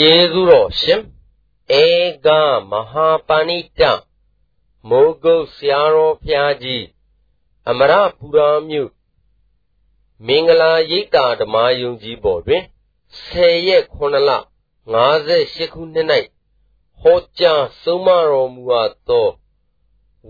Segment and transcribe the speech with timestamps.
[0.00, 1.02] ကျေးဇူးတော်ရှင်
[1.82, 1.84] ဧ
[2.26, 2.28] က
[2.70, 3.82] မဟာပဏိတ
[4.88, 6.84] မိုးကုတ်ဆရာတော်ဖျားကြီး
[7.68, 8.90] အမရပူရာမြို့
[10.26, 12.64] မင်္ဂလာရိပ်သာဓမ္မယုံကြည်ပေါ်တွင်
[13.14, 14.30] 10ရက်9လ
[14.96, 16.06] 58ခုနှစ်၌
[17.00, 19.28] ဟောကြားဆုံးမတော်မူအပ်သော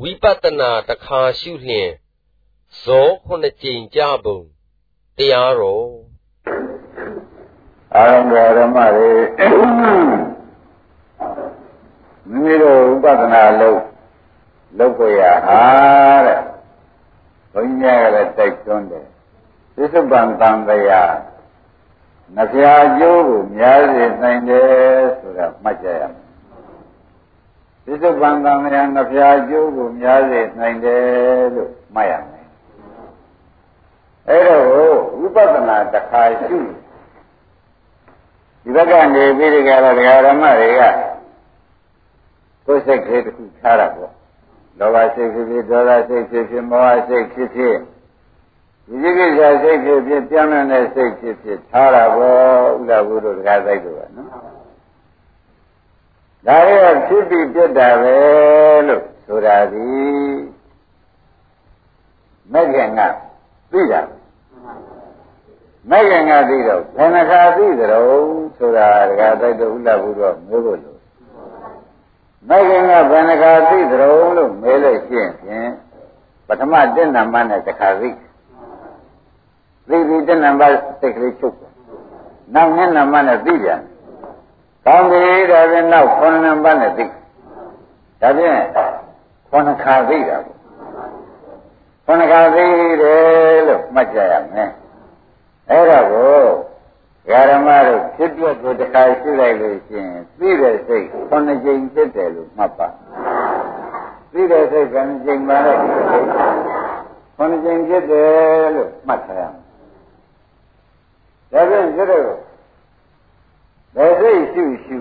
[0.01, 1.91] ဝိပဿနာတခါရှုလျင်
[2.83, 4.39] ဇောခုနှစ်ကြိမ်ကြပုံ
[5.17, 6.06] တရားတော်
[7.97, 9.11] အာရုံတော်ဓမ္မတွေ
[12.31, 13.81] မိမိတို့ဥပဒနာလုပ်
[14.79, 15.63] လုပ်ကိုရဟာ
[16.27, 16.41] တဲ့
[17.53, 19.07] ဘုန်းကြီးကလည်းတိုက်တွန်းတယ်
[19.77, 21.15] သစ္စုပန်တန်တရား
[22.37, 24.71] နှပြာကျိုးကိုများစေနိုင်တယ်
[25.21, 26.25] ဆိုတာမှတ်ကြရမယ်
[27.85, 32.49] သစ္စုပန်တန်တရားနှပြာကျိုးကိုများစေနိုင်တယ်လို့မှတ်ရမယ်
[34.29, 36.59] အဲ့တော့ဝိပဿနာတစ်ခါရှု
[38.67, 40.83] ဒီဘက်ကနေပြီးဒီကရဒကာဓမ္မတွေက
[42.67, 44.13] ကိုယ်စိတ်ကလေးတစ်ခုထားတာပေါ့
[44.79, 47.77] လောဘစိတ်ဖြစ်ဖြစ်ဒေါသစိတ်ဖြစ်ဖြစ်မောဟစိတ်ဖြစ်ဖြစ်
[48.89, 54.29] ဒီကိစ္စစိတ်ဖြစ်ဖြစ်ပြောင်းတဲ့စိတ်ဖြစ်ဖြစ်ထားတာပေါ့ဥဒ္ဒဘုဒ္ဓဒကာသိုက်တို့ကနော်
[56.47, 56.71] ဒါရ
[57.07, 58.17] ဖြစ်ပြီးပြတ်တာပဲ
[58.89, 59.87] လို့ဆိုတာဒီ
[62.53, 63.01] မဲ့ခင်က
[63.73, 64.01] သိတာ
[65.91, 68.07] မဲ့ခင်ကသိတော့ဘယ်နှခါသိကြတော့
[68.59, 70.99] ဆိုတာဒကာသိုက်တို့ဥဒ္ဒဘုဒ္ဓမျိုးလို့လို့
[72.49, 75.71] မဲ့ခင်ကဘယ်နှခါသိကြတော့လို့မဲလို့ရှင်းဖြင့်
[76.47, 78.11] ပထမတဏ္ဍမနဲ့တစ်ခါသိ
[79.89, 80.63] သိပြီးတဏ္ဍမ
[81.01, 81.57] စိတ်ကလေးချုပ်
[82.55, 83.81] နောက်မျက်နှာမနဲ့သိပြန်
[84.87, 88.61] ကောင်းပြီဒါဖြင့်နောက်ခုနှစ်နံပါတ်နဲ့သိဒါဖြင့်
[89.51, 90.57] ခုနှစ်ခါသိတာပေါ့
[92.05, 92.65] ခုနှစ်ခါသိ
[93.03, 94.71] တယ်လို့မှတ်ကြရမယ်
[95.71, 96.45] အဲ့ဒါကို
[97.51, 102.89] ဓမ္မတို့ဖြစ်ပြကိုတစ်ခါရှိလိုက်လို့ရှိရင်သိတဲ့စိတ်ခုနှစ်ကြိမ်ဖြစ်တယ်လို့မှတ်ပါ
[104.33, 105.75] သိတဲ့ စိတ်ကနှစ်ကြိမ်ပါလေ
[107.37, 109.43] ခုနှစ်ကြိမ်ဖြစ်တယ်လို့မှတ်ထားရ
[111.53, 112.25] မယ်ဒါဖြင့်ကျတော့
[113.95, 114.99] ဘယ်စိတ်ရှုရှု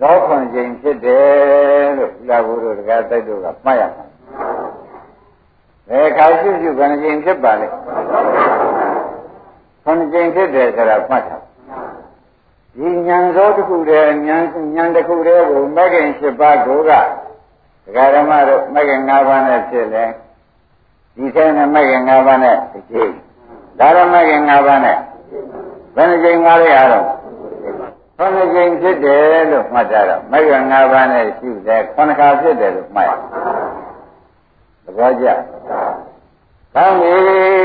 [0.00, 4.06] သောခွန်ခြင်းဖြစ်တယ်လို့ဘုရားဘုရားတရားတိုက်တို့ကမှတ်ရမှာ
[5.88, 7.66] ဘယ်ခါရှုရှုခဏခြင်းဖြစ်ပါလဲ
[9.84, 11.38] ခဏခြင်းဖြစ်တယ်ဆိုတာမှတ်တာ
[12.76, 14.44] ဒီဉာဏ်သောတစ်ခုတည်းဉာဏ်
[14.76, 16.92] ဉာဏ်တစ်ခုတည်းကိုမဂ္ဂင်7ပါးကိုက
[17.84, 20.04] ဒကာဓမ္မတို့မဂ္ဂင်5ပါးနဲ့ဖြစ်လဲ
[21.16, 23.10] ဒီထဲနဲ့မဂ္ဂင်5ပါးနဲ့တစ်ချိန်
[23.78, 24.96] ဒါရမဂ္ဂင်5ပါးနဲ့
[25.94, 27.06] ဘယ်နှကြိမ်ငါးရအောင်
[28.18, 33.10] ခုနှစ်ကြိမ်ဖြစ်တယ်လို့မှတ်ကြတော့မဂ္ဂင်၅ပါးနဲ့ရှိတယ်ခုနှစ်ခါဖြစ်တယ်လို့မှတ်ရ
[34.84, 35.26] သဘောကျ
[36.74, 37.14] ကောင်းပြီ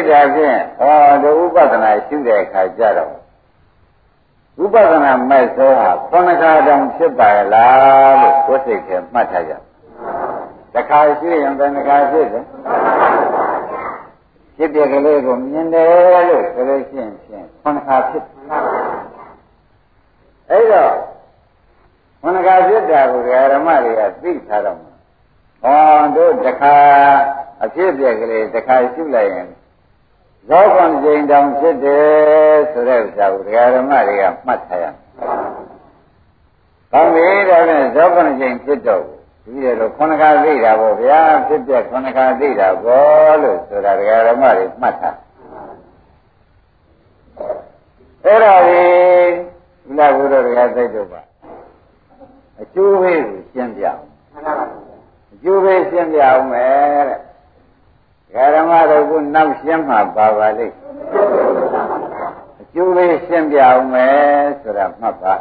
[0.10, 3.14] ဒါဖြင့်ဟောဒီဥပဒနာရှိတဲ့အခါကျတော့
[4.64, 9.54] ဥပဒနာမဲ့သောဟာခုနှစ်ခါတောင်ဖြစ်ပါလားလို့ကိုယ်စိတ်ထဲမှတ်ထားကြ
[10.76, 12.42] တခါရှိရင်ဘယ်နှခါဖြစ်လဲ
[14.58, 18.24] ဖြစ်တဲ့ကလေးကိုမြင်တယ်လို့ဆိုလို့ရှိရင်ဖြင့်ခုနခါဖြစ်
[20.50, 20.94] အဲ့တော့
[22.22, 23.22] ခုနခါဖြစ်တာကို
[23.54, 24.94] ဓမ္မတွေကသိထားတော့မှာ
[25.64, 26.76] ဟောတို့တခါ
[27.64, 29.50] အဖြစ်ပြက်ကလေးတခါရှုလိုက်ရင်
[30.50, 33.44] ဇောကွန်ကျိန်တောင်ဖြစ်တယ်ဆိုတဲ့ဥစ္စာကို
[33.76, 34.96] ဓမ္မတွေကမှတ်ထားရမယ်။
[36.92, 39.06] ကောင်းပြီဒါဖြင့်ဇောကွန်ကျိန်ဖြစ်တော့
[39.52, 45.18] ပြီးရတော့ခုနခါသိတာပေါ့ဗျာဖြစ်ပြခုနခါသိတာပေါ့လို့ဆိုတာဒကာဓမ္မတွေမှတ်ထား
[48.26, 49.32] အဲ့ဒါကြီး
[49.86, 51.22] ဘုရားဘုရားတရားသိတော့ပါ
[52.62, 54.04] အကျိုးပဲကိုရှင်းပြအောင်
[55.34, 60.76] အကျိုးပဲရှင်းပြအောင်မယ်တဲ့ဒကာဓမ္မတို့ကနောက်ရှင်းမှာပါပါလိမ့်
[62.62, 64.18] အကျိုးပဲရှင်းပြအောင်မယ်
[64.62, 65.34] ဆိုတာမှတ်ပါ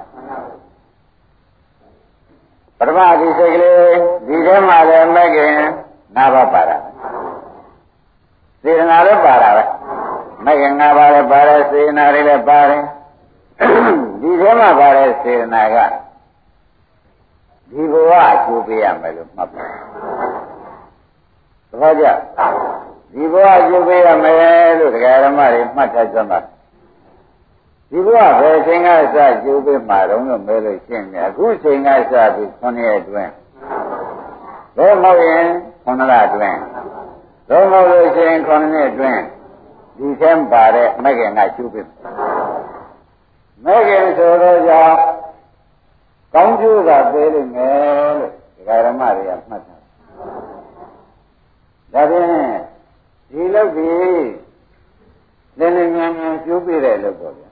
[2.78, 3.76] ပထမဒီစိတ်ကလေး
[4.26, 5.52] ဒီထဲမှာလည်းမဲ့ခင်
[6.16, 6.76] ၅ပါးပါတာ
[8.62, 9.64] စေတနာလည်းပါတာပဲ
[10.44, 12.82] မဲ့ခင်၅ပါးလည်းပါတယ်စေတနာတွေလည်းပါတယ်
[14.20, 15.76] ဒီထဲမှာပါတဲ့စေတနာက
[17.70, 19.66] ဒီဘဝအကျိုးပေးရမယ်လို့မှတ်ပါ
[21.70, 22.06] သဘောကျ
[23.12, 26.38] ဒီဘဝအကျိုးပေးရမယ်လို့တရားဓမ္မတွေမှတ်ထားကြမှာ
[27.90, 33.32] ဒီဘဝဘယ်ချိန်ကစကျိုးပေးမှာတော့လို့မဲလို့ရှင်းတယ်အခုချိန်ကစပြီး9ရက်အတွင်း
[34.76, 35.46] ဘယ်မဟုတ်ရင်
[35.84, 36.58] 9လအတွင်း
[37.48, 39.20] ဘယ်မဟုတ်လို့ရှိရင်9နှစ်အတွင်း
[39.98, 41.86] ဒီထဲပါတဲ့မဂ္ဂင်ကကျိုးပေး
[43.64, 44.96] မဂ္ဂင်ဆိုတော့ကြောင့်
[46.34, 47.72] ကောင်းကျိုးကပေးလိမ့်မယ်
[48.18, 49.76] လို့ဒကာရမတွေကမှတ်တာ
[51.92, 52.26] ဒါဖြင့်
[53.30, 54.28] ဒီလောက်ကြီး
[55.58, 57.47] လင်းလင်းမြန်မြန်ကျိုးပေးတဲ့လို့ပေါ့ဗျာ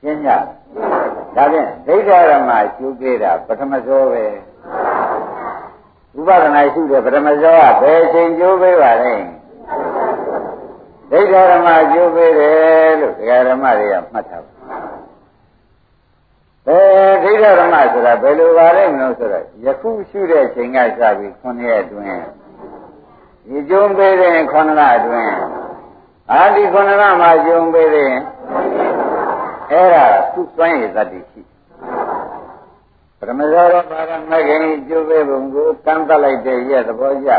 [0.00, 0.30] ရှင်းကြ
[1.36, 4.24] ဒါဖြင့်ဒိဋ္ဌာရမရှုပေးတာပထမဇောပဲ
[6.16, 9.14] ဥပဒနာရှုတဲ့ပထမဇောကဘယ်ချိန်ကျိုးပေးပါလဲ
[11.10, 14.52] ဒိဋ္ဌာရမကျိုးပေးတယ်လို့ဒကာရမတွေကမှတ်ထားပါ
[16.66, 22.24] ဘယ်ဒိဋ္ဌာရမဆိုတာဘယ်လိုပါလဲမလို့ဆိုတော့ယခုရှုတဲ့ချိန်ကစပြီး9ရက်အတွင်း
[23.46, 25.34] ဒီကျုံပေးတဲ့9လအတွင်း
[26.32, 28.12] အာဒီ9လမှာကျုံပေးတဲ့
[29.70, 31.42] အဲ့ဒါသူ့စွမ်းရည်သတ္တိရှိ
[33.18, 37.34] ပရမဇောရပါရမဂ္ဂင်ကျုပ်ပဲဘုံကိုတန်းတက်လိုက်တဲ့ရဲ့သဘောကျဒ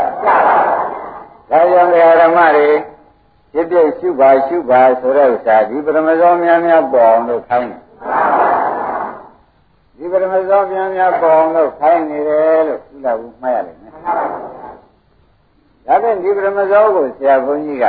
[1.50, 1.90] ကြောင့်
[2.22, 2.68] ဓမ္မတွေ
[3.52, 7.80] ဖြစ်ဖြစ်ရှုပါရှုပါဆိုတဲ့ဥစ္စာဒီပရမဇောများများပေါ်အောင်လို့ခိုင်းတယ်
[9.96, 13.94] ဒီပရမဇောများများပေါ်အောင်လို့ခိုင်းနေတယ်လို့ဥလာဘူးမှတ်ရတယ်နော်
[15.86, 17.86] ဒါဖြင့်ဒီပရမဇောကိုဆရာဘုန်းကြီးက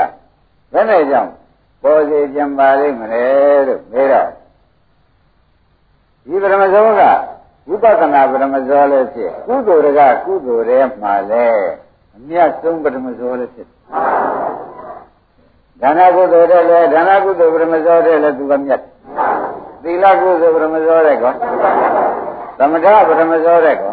[0.74, 1.32] ဘယ်နဲ့ကြောင့်
[1.84, 3.26] ပေါ်စေကြံပါလိမ့်မလဲ
[3.68, 4.30] လို့မေးတော့
[6.26, 7.02] ဒီပရမဇောက
[7.68, 11.68] ဝိပဿနာပရမဇောလည်းဖြစ်ကုသိုလ်ကကုသိုလ်ရဲ့မှာလည်း
[12.16, 13.68] အမြတ်ဆုံးပရမဇောလည်းဖြစ်
[15.82, 18.82] ဒါနကုသိုလ်တဲ့လည်းဒါနကုသိုလ်ပရမဇောတဲ့လည်းသူကမြတ်
[19.84, 21.34] သီလကုသိုလ်ပရမဇောတဲ့ကော
[22.58, 23.92] သမထပရမဇောတဲ့ကော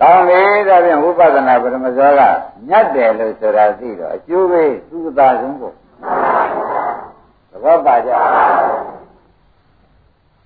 [0.00, 2.20] ကောင်းပြီဒါဖြင့်ဝိပဿနာပရမဇောက
[2.68, 5.72] မြတ်တယ်လို့ဆိုတာသိတော့အကျိုးပဲသူ့သာဆုံးကို
[7.50, 8.10] သဘောပါကြ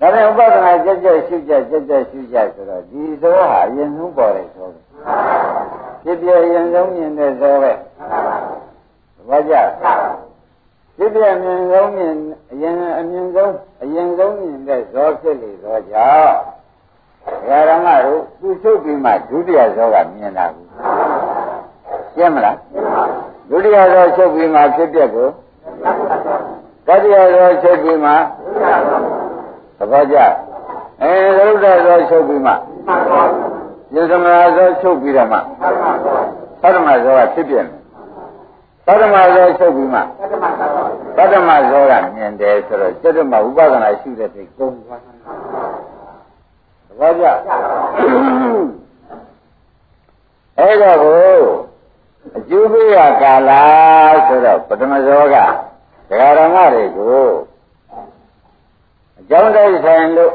[0.00, 4.72] ဒါနဲ့ဥပဒနာကြက်ကြက်ရှုကြက်ကြက်ကြက်ရှုကြက်ဆိုတော့ဒီသဘောဟာအရင်ဆုံးပေါ်တယ်ဆိုတော့
[6.02, 9.54] ဖြစ်ပြအရင်ဆုံးမြင်တဲ့သဘောပဲသဘောကျ
[10.96, 12.14] ဖြစ်ပြမြင်ဆုံးမြင်
[12.50, 13.52] အရင်အမြင်ဆုံး
[13.82, 16.34] အရင်ဆုံးမြင်တဲ့ဇောဖြစ်လေသောကြောင့်
[17.68, 20.68] ဓမ္မတို့သူချုပ်ပြီးမှဒုတိယဇောကမြင်တာဘူး
[22.14, 22.56] ရှင်းမလား
[23.50, 25.28] ဒုတိယဇောချုပ်ပြီးမှဖြစ်ပြကို
[26.86, 28.10] တတိယဇောချုပ်ပြီးမှ
[29.78, 30.16] သဘောကျ
[31.02, 32.52] အဲသရုပ်တော်သောချုပ်ပြီးမှ
[33.94, 35.38] ယသမရာသောချုပ်ပြီးတော့မှ
[36.62, 37.66] သတ္တမဇောကဖြစ်ပြမယ်
[38.86, 40.00] သတ္တမဇောချုပ်ပြီးမှ
[41.16, 45.08] သတ္တမဇောကမြင်တယ်ဆိုတော့စိတ္တမဥပဒနာရှုတဲ့စိတ်ကုန်သွားသ
[46.98, 47.26] ဘောကျ
[50.58, 51.40] အဲ့တော့ကို
[52.36, 53.50] အကျိုးပေးရကာလ
[54.26, 55.36] ဆိုတော့ပထမဇောက
[56.08, 57.26] ဒကာရမတွေကို
[59.18, 60.32] အကြောင်းတိုက်ဆိုင်လို့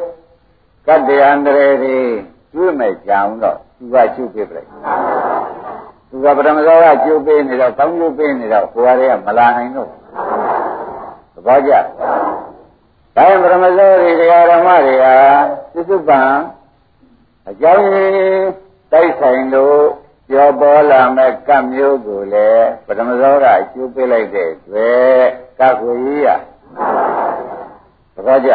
[0.87, 1.97] ကတ္တယန္တရေတွေ
[2.53, 4.69] တွေ့မဲ့ကြောင်တော့သူကကျုပ်ပြပြလိုက်
[6.09, 9.89] သူကပထမသောကကျုပ်ပေးနေတော့တောင်းကျုပ်ပေးနေတော့ကိုယ်ရည်ကမလာနိုင်တော့
[11.33, 11.71] သဘောကျ
[13.15, 15.15] ဒါရင်ပထမသောတွေတရားဓမ္မတွေဟာ
[15.73, 16.31] သစ္စုပန်
[17.49, 18.45] အကြောင်းရင်း
[18.91, 19.81] တိုက်ဆိုင်လို့
[20.29, 25.25] ပြောပေါ်လာမဲ့ကပ်မျိုးကိုလည်းပထမသောကကျိုးပေးလိုက်တဲ့အတွက်
[25.59, 26.27] ကကိုကြီးရ
[28.15, 28.51] သဘောကျ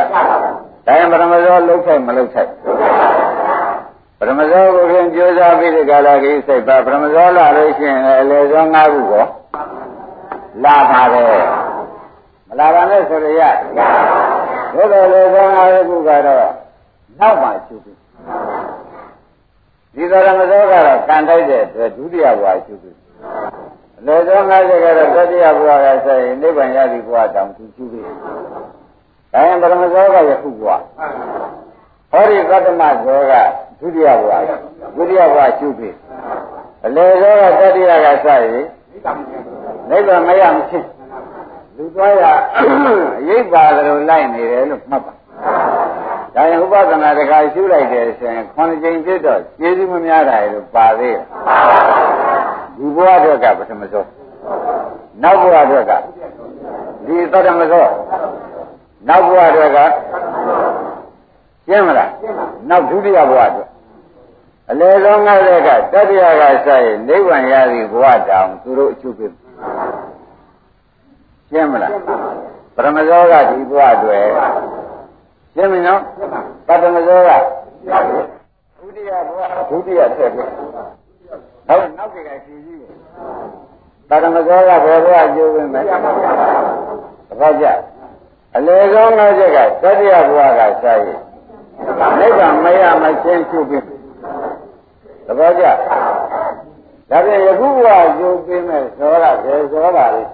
[0.87, 2.51] ဒါရင်ပရမဇောလှုပ်ဆိုင်မလှုပ်ဆိုင်
[4.19, 9.25] ပရမဇောကိုရင်ကြိုးစားပြီးဒီကလာကြီးစိတ်ပါပရမဇောလာလို့ရှိရင်အလေဇော၅ခုကို
[10.65, 11.43] လာပါတယ်
[12.49, 13.43] မလာပါနဲ့ဆိုရရ
[14.75, 15.59] ဘုရားလေဇော၅
[15.89, 16.49] ခုကတော့
[17.21, 17.99] နောက်မှရှုပြီး
[19.95, 22.97] ဒီပရမဇောကတော့ကံတိုက်တဲ့အတွက်ဒုတိယဘဝရှုပြီး
[24.07, 30.71] လေဇော၅ခုကတော့တတိယဘဝကဆိုရင်နိဗ္ဗာန်ရသည်ဘဝတောင်သူရှုပြီးဒါရင်ပရမဇောကယခုဘဝ
[32.11, 33.33] ဟောဒီသတ္တမဇောက
[33.81, 34.33] ဒုတိယဘဝ
[34.97, 35.91] ဒုတိယဘဝရှုပြီ
[36.87, 38.67] အလေဇောကတတိယကစရည်
[39.91, 41.00] နိဗ္ဗာန်မရမချင်း
[41.81, 42.25] လူသွားရ
[43.21, 45.13] အရိပ်ပါသလိုလိုက်နေတယ်လို့မှတ်ပါ
[46.35, 51.25] ဒါရင်ဥပဒနာတခါရှုလိုက်တယ်ဆိုရင်ခုနှစ်ကြိမ်ဖြစ်တော့ကျေးဇူးမများတာလို့ပါသေးတယ်
[52.77, 54.05] ဒီဘဝအတွက်ကပထမဇော
[55.23, 55.93] နောက်ဘဝအတွက်က
[57.07, 57.87] ဒီသတ္တမဇော
[59.09, 59.79] နောက်ဘဝတွေက
[61.67, 62.11] ရှင်းမလား
[62.69, 63.65] နောက်ဒုတိယဘဝတွေ
[64.71, 69.25] အလေဆုံးငါတဲ့ကတတိယကစရင်နိဗ္ဗာန်ရသည်ဘဝတောင်သူတို့အချုပ်ပြ
[71.53, 71.91] ရှင်းမလား
[72.75, 74.21] ပရမဇောကဒီဘဝတွေ
[75.55, 76.01] ရှင်းမနော်
[76.67, 77.31] ပတမဇောက
[78.79, 80.41] ဒုတိယဘဝဒုတိယဆက်ပြ
[81.69, 82.83] ဟုတ်နောက်ကကရှိကြီး
[84.09, 85.93] ပရမဇောကဘယ်ဘဝကျိုးဝင်မယ်သ
[87.41, 87.67] ဘောကျ
[88.57, 91.19] အလေဆုံးငါးချက်ကတတိယဘဝကစာရည်
[92.19, 93.85] နိဗ္ဗာန်မရမချင်းချုပ်ပြီး
[95.27, 97.89] သဘောကျဒါပြန်ယခုဘဝ
[98.19, 100.25] ကျိုးပြီးမဲ့ဇောရဘယ်ဇောတာလဲ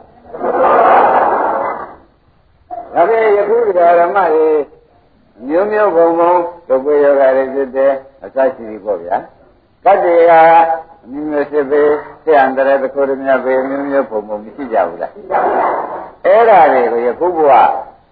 [2.95, 4.49] ဒါပြန်ယခုဓမ္မတွေ
[5.49, 6.33] မျိုးမျိုးဘုံဘုံ
[6.69, 7.93] ဒုက္ခယောဂတွေဖြစ်တယ်
[8.25, 9.17] အစရှိပြီပေါ့ဗျာ
[9.85, 10.43] ကတ္တေဟာ
[11.05, 11.83] အမျိုးမျိုးဖြစ်ပေ
[12.25, 15.13] ဆရာတရတခုတည်းများပဲမျိုးမျိုးဘုံဘုံမရှိကြဘူးလား
[16.25, 17.53] အဲ့ဒါတွေကိုယခုဘဝ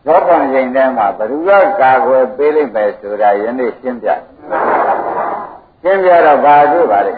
[0.07, 1.50] သောကံချိန်တည်းမှာဘ누구က
[1.81, 4.09] ကာကွယ်ပေးလိုက်ပဲဆိုတာယနေ့ရှင်းပြ
[5.83, 7.12] ရှင်းပြတော့ဘာတွေ့ပါလဲ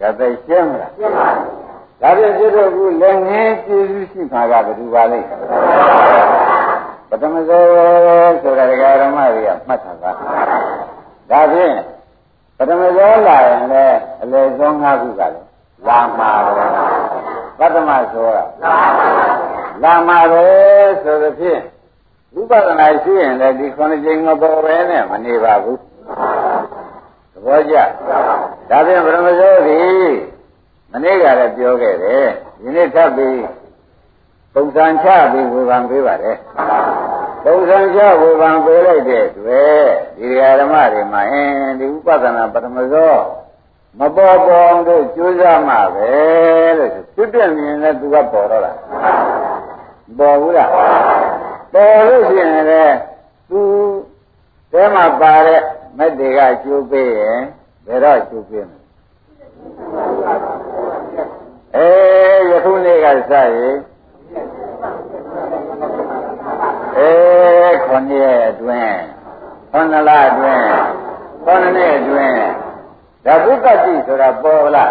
[0.00, 1.61] ဒါသိရှင်းမလားရှင်းပါ
[2.02, 5.20] ဒါဖြင့်ကျွတ်တို့ကလည်းငင်းကျေးဇူးရှိမှာကဘ누구ပါလဲ
[7.08, 10.10] ပထမဆုံးဆိုတာဒကာရမတွေကမှတ်ထားပါ
[11.30, 11.76] ဒါဖြင့်
[12.58, 15.46] ပထမဆုံးလာရင်လည်းအလေဆုံး၅ခုကလည်း
[15.88, 16.64] လာမှာပဲ
[17.58, 18.44] ပထမဆိုတာ
[19.82, 20.44] လာမှာပဲ
[21.02, 21.62] ဆိုသဖြင့်
[22.34, 25.80] ဝိပဿနာရှိရင်လည်းဒီခုနှစ်ကြိမ်မပေါ်ပဲနဲ့မနေပါဘူး
[27.32, 27.76] သဘောကျ
[28.70, 29.80] ဒါဖြင့်ပထမဆုံးဒီ
[30.92, 32.28] မနေ့ကလည်းပြောခဲ့တယ်
[32.60, 33.40] ဒီနေ့ထပ်ပြီး
[34.54, 36.36] ပုံစံချပြီးဝေဖန်ပေးပါတယ်
[37.44, 39.84] ပုံစံချဝေဖန်ပေးလိုက်တဲ့အတွက်
[40.18, 40.28] ဒီ
[40.60, 43.14] ဓမ္မတွေမှာအင်းဒီဥပဒနာပထမသော
[43.98, 46.10] မပေါ်ပေါ်တို့ကြိုးစားမှပဲ
[46.78, 48.72] လို့ပြပြမြင်လဲသူကပေါ်တော့တာ
[50.18, 50.70] ပေါ်ဘူးလား
[51.72, 52.96] ပေါ်လို့ရှိရင်လည်း
[53.50, 53.60] သူ
[54.72, 55.60] တဲမှာပါတဲ့
[55.98, 57.40] မက်တွေကကျိုးပေးရင်
[57.86, 58.81] ဘယ်တော့ကျိုးပေးမလဲ
[61.76, 61.90] အဲ
[62.50, 63.76] ယခုနေ့ကစရင်
[66.98, 67.10] အဲ
[67.84, 69.00] ခုနှစ်ရက်အတွင်း
[69.72, 70.66] ခုနှစ်လအတွင်း
[71.44, 72.42] ခုနှစ်နှစ်အတွင်း
[73.24, 74.90] ဒါဘုကတိဆိုတာပေါ်လား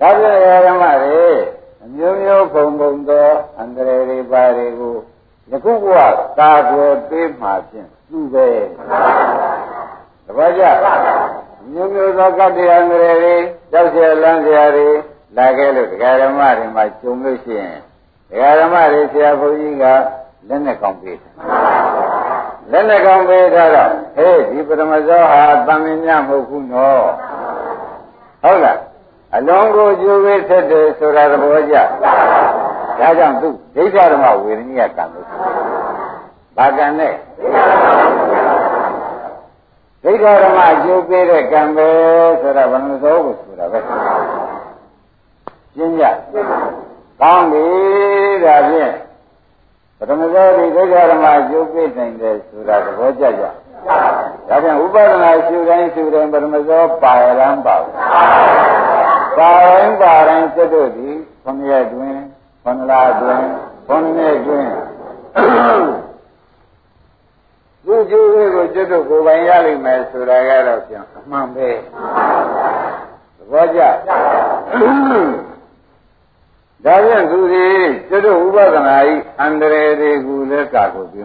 [0.00, 1.28] ဒါပြန်ရဓမ္မတွေ
[1.84, 3.28] အမျိုးမျိုးပုံပုံသော
[3.58, 4.96] အန္တရာယ်တွေပါတွေကို
[5.50, 5.98] ယခုဘဝ
[6.38, 8.48] ကာကွယ်ပေးမှဖြင့်သူပဲ
[10.26, 10.62] တပည့်ကြ
[11.73, 13.35] မျိုးမျိုးသောကတ္တရာအန္တရာယ်တွေ
[13.71, 14.87] ကြောက်เสียလန်းเสียတွေ
[15.37, 17.77] လာခဲ့လို့တရားဓမ္မတွေမှာကျုံလို့ရှိရင်
[18.29, 19.85] တရားဓမ္မတွေဆရာဘုန်းကြီးက
[20.47, 21.33] လက်နဲ့ကောင်းပေးတယ်
[22.71, 27.05] လက်နဲ့ကောင်းပေးထားတော့ဟေးဒီပရမဇောဟာတမင်ညမဟုတ်ဘူးနော်
[28.43, 28.79] ဟုတ်လား
[29.35, 31.75] အလုံးကိုကျိုးပေးဆက်တယ်ဆိုတာသဘောကျ
[32.99, 35.27] ဒါကြောင့်သူဒိဋ္ဌဓမ္မဝေဒနိယကံလို့
[36.57, 37.13] ဘာကံနဲ့
[40.04, 41.88] ဒိဋ္ဌဓမ္မအကျိုးပေးတဲ့ကံပဲ
[42.40, 46.04] ဆိုတာဘယ်လိုသောကိုဆိုတာပဲရှင်းကြ
[47.20, 47.64] ကောင်းပြီ
[48.44, 48.94] ဒါဖြင့်
[49.98, 53.50] ပထမဆုံးဒီဒိဋ္ဌဓမ္မအကျိုးပေးနိုင်တယ်ဆိုတာသဘောကျကြဒါ
[54.62, 57.94] ဖြင့်ဥပဒနာရှုတိုင်းရှုတိုင်းပထမဆုံးပါရံပါဘူး
[59.38, 61.14] ပါရင်ပါရင်စိတ်တို့သည်
[61.44, 62.16] ခမရတွင်
[62.64, 63.42] ခန္ဓာတွင်
[63.88, 64.66] ခန္ဓာနဲ့တွင်
[67.84, 71.68] သူကျိုးကိုကျွတ်တို့ကိုယ်ပိုင်ရလိမ့်မယ်ဆိုတာကတော့ပြန်အမှန်ပဲ
[73.36, 73.80] သဘောကျ
[76.84, 77.66] ဒါပြန်သူဒီ
[78.08, 81.24] ကျွတ်တို့ဥပဒနာဤအန္တရာယ်တွေကိုလည်းကာကိုပြု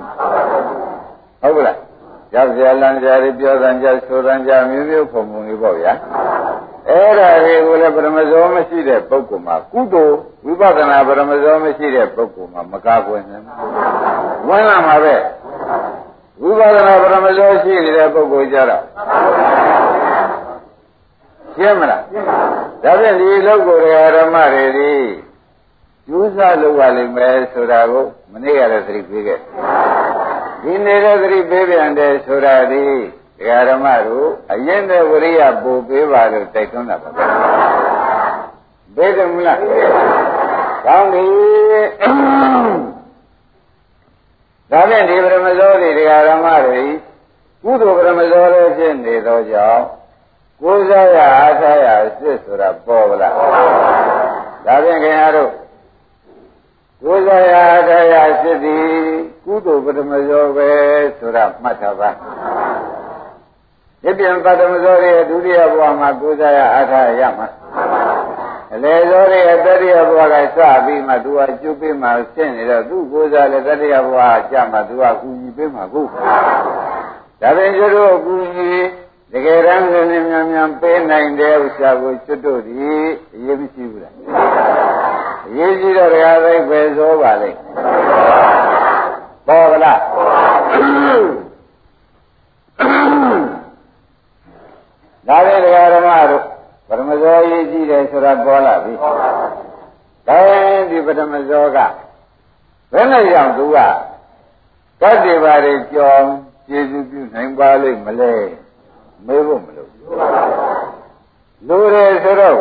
[1.41, 1.77] ဟုတ်ကလား
[2.33, 5.93] ရောက်ကြလမ်းကြရပြောသံကြဆိုသံကြမျိုးမျိုးပုံပုံလေးပေါ့ဗျာ
[6.89, 15.15] အဲ့ဒါတွေကိုလည်းပရမဇောမရှိတဲ့ပုဂ္ဂိုလ်မှာကုသိုလ်ဝိပဿနာပရမဇောမရှိတဲ့ပုဂ္ဂိုလ်မှာမကာကွယ်နိုင်ဘူးဝင်လာမှာပဲ
[16.41, 18.83] ဝိပဿနာပရမဇောရှိနေတဲ့ပုဂ္ဂိုလ်ကြတော့
[21.55, 22.01] ရှင်းမလား
[22.83, 23.69] ဒါဖြင့်ဒီလောက
[24.15, 24.91] ဓမ္မတွေဒီ
[26.07, 29.39] ကျူးစာလုပ်ရလိမ့်မယ်ဆိုတာကိုမနေ့ကလည်းသတိပေးခဲ့
[30.61, 32.83] ဒီနေတဲ့သတိပေးပြန်တယ်ဆိုတာဒီ
[33.37, 37.21] ဒကာဓမ္မတို့အရင်တဲ့ဝရိယပို့ပေးပါလို့တိုက်တွန်းတာပါပဲ
[38.95, 39.57] ဘယ်တယ်မလား
[40.85, 41.23] ကောင်းပြီ
[44.75, 46.81] ဒါဖြင့်ဒီပရမဇောတွေဒကာဓမ္မတွေ
[47.63, 49.83] ကုသိုလ်ပရမဇောလည်းဖြစ်နေသောကြောင့်
[50.61, 51.87] ကိုးစားရအားထားရ
[52.19, 53.33] စစ်ဆိုတာပေါ်ပါလား
[54.65, 55.51] ဒါဖြင့်ခင်ဗျားတို့
[57.03, 58.87] ကိုးစားရအားထားရစစ်သည်
[59.45, 60.69] ကုသိုလ်ပရမဇောပဲ
[61.19, 62.09] ဆိုတာမှတ်ထားပါ
[64.03, 67.47] ဒီပြန်ပတ္တမဇောရဲ့ဒုတိယဘဝမှာကိုးစားရအားထားရမှာ
[68.75, 74.19] အလေဇောရဲ့တတိယဘဝကစပြီးမှသူကကျုပ်ပေးမှရှင်းနေတော့သူကိုးစားလေတတိယဘဝ
[74.51, 76.05] ကြမှာသူကကူညီပေးမှာကို
[77.41, 78.71] ဒါပင်ကျွတ်တို့ကူညီ
[79.31, 82.73] တကယ်တမ်းလည်းမြန်မြန်ပေးနိုင်တဲ့ဥစ္စာကိုကျွတ်တို့ဒီ
[83.33, 84.13] အရေးမရှိဘူးလား
[85.47, 87.49] အရေးကြီးတော့တရားသိပဲဇောပါလေ
[89.47, 89.99] ပေါ်ကလား
[95.27, 96.54] ဒါပဲတရားဓမ္မတို့
[96.87, 98.93] ပရမဇောရေးကြည့်တယ်ဆိုတာပေါ်လာပြီ။
[100.27, 101.79] ဒါရင်ဒီပရမဇောက
[102.91, 103.77] ဘယ်နဲ့ကြောင့်သူက
[105.01, 106.29] တတ္တိပါတွေကြောင်း
[106.67, 108.33] ကျေစုပြုနိုင်ပါလိမ့်မလဲ
[109.25, 109.89] မေးဖို့မလို့
[111.67, 112.57] လူတွေဆိုတော့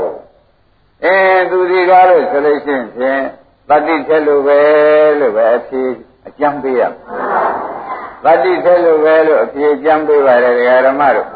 [1.04, 1.16] အဲ
[1.50, 3.23] သူဒီကားလို့ဆိုလို့ရှိရင်ဖြင့်
[3.69, 4.61] တတိထက်လို့ပဲ
[5.21, 5.83] လို့ပဲအဖြေ
[6.26, 6.93] အကျမ်းပေးရမယ်။
[8.25, 10.54] တတိထက်လို့ပဲလို့အဖြေအကျမ်းပေးပါတယ်
[10.87, 11.28] ဓမ္မတို့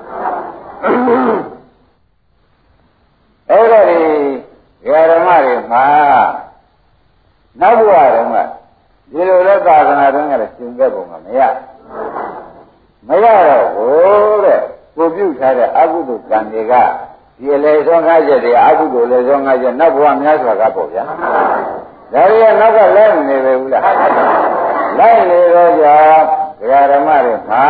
[3.51, 4.01] အဲ့ဒါဒီ
[5.11, 5.85] ဓမ္မတွေမှာ
[7.61, 8.37] နောက်ဘဝတုန်းက
[9.13, 11.41] ဒီလိုလဲသာသနာတွင်းကလည်းရှင်ခဲ့ပုံကမရ
[13.07, 14.61] မရတော့ဘူးတဲ့
[14.97, 16.75] ကိုပြုတ်ထားတဲ့အကုသိုလ်ကံတွေက
[17.39, 21.03] ဒီအလေဆုံးငါးချက်တွေအကုသိုလ်လေဆုံးငါးချက်နောက်ဘဝများစွာကပေါ့ဗျာ
[22.13, 23.83] ဒါရီကနောက်ကလိုက်နေပဲဘူးလား
[24.99, 25.97] လိုက်နေတော့ကြာ
[26.61, 27.65] ဒကာဓမ္မတွေမှာ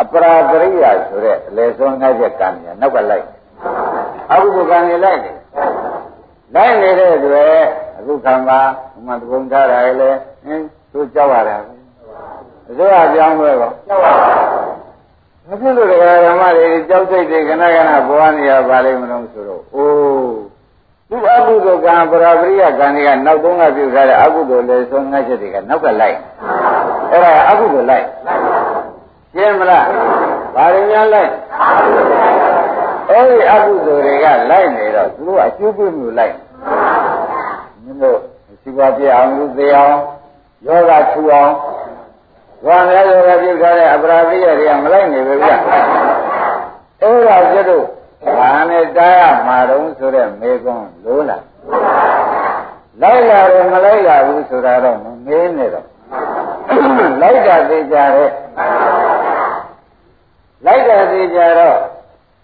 [0.00, 3.26] အပရာပရိယာဆိုတဲ့အလေဆုံးငါးချက်ကံညာနောက်ကလိုက်
[4.32, 5.30] အကုသိုလ်ကံတွေလိုက်နေ
[6.54, 7.60] လိုက်နေတဲ့အတွက်
[7.98, 8.58] အခုခံပါ
[8.96, 10.10] ဥမာသုံးထားတာလေ
[10.44, 11.56] ဟင်းသူကြောက်ရတာ
[12.68, 14.12] အစိုးရပြောင်းလဲတော့ကြောက်ရပါ
[15.48, 20.36] မဖြစ်လို့တရားဓမ္မတွေကြောက်စိတ်တွေခဏခဏပေါ်နေရပါလိမ့်မလို့ဆိုတော့အိုး
[21.10, 26.16] သူအကုသိုလ်ကံပရာပရိယကံတွေကနောက်သုံးကပြုထားတဲ့အကုသိုလ်လေဆုံးငါးချက်တွေကနောက်ကလိုက်
[27.10, 28.06] အဲ့ဒါအကုသိုလ်လိုက်
[29.34, 29.86] ရှင်းမလား
[30.54, 31.30] ဘာရင်းများလိုက်
[33.10, 36.34] အဲ့ဒီအကုသိုလ်တွေကလိုက်နေတော့သူတို့အကျိုးပြုမှုလိုက်
[37.84, 38.18] မင်းတို့
[38.62, 39.96] စီပွားပြအောင်လူသေးအောင်
[40.66, 41.52] ယောဂထူအောင်
[42.64, 45.58] ဘဝများယောဂပြုထားတဲ့အပရာပရိယတွေကမလိုက်နေဘူးဗျအဲ့
[47.26, 47.84] ဒါကျတော့
[48.36, 51.42] ဘာနဲ့တားရမှာတုံးဆိုတဲ့မေကွန်းလို့လား
[53.02, 55.86] လိုက်လာတယ်မလိုက်လာဘူးဆိုတာတော့မမေးနဲ့တော့
[57.22, 58.30] လိုက်တာသိကြတဲ့
[60.66, 61.78] လိုက်တာသိကြတော့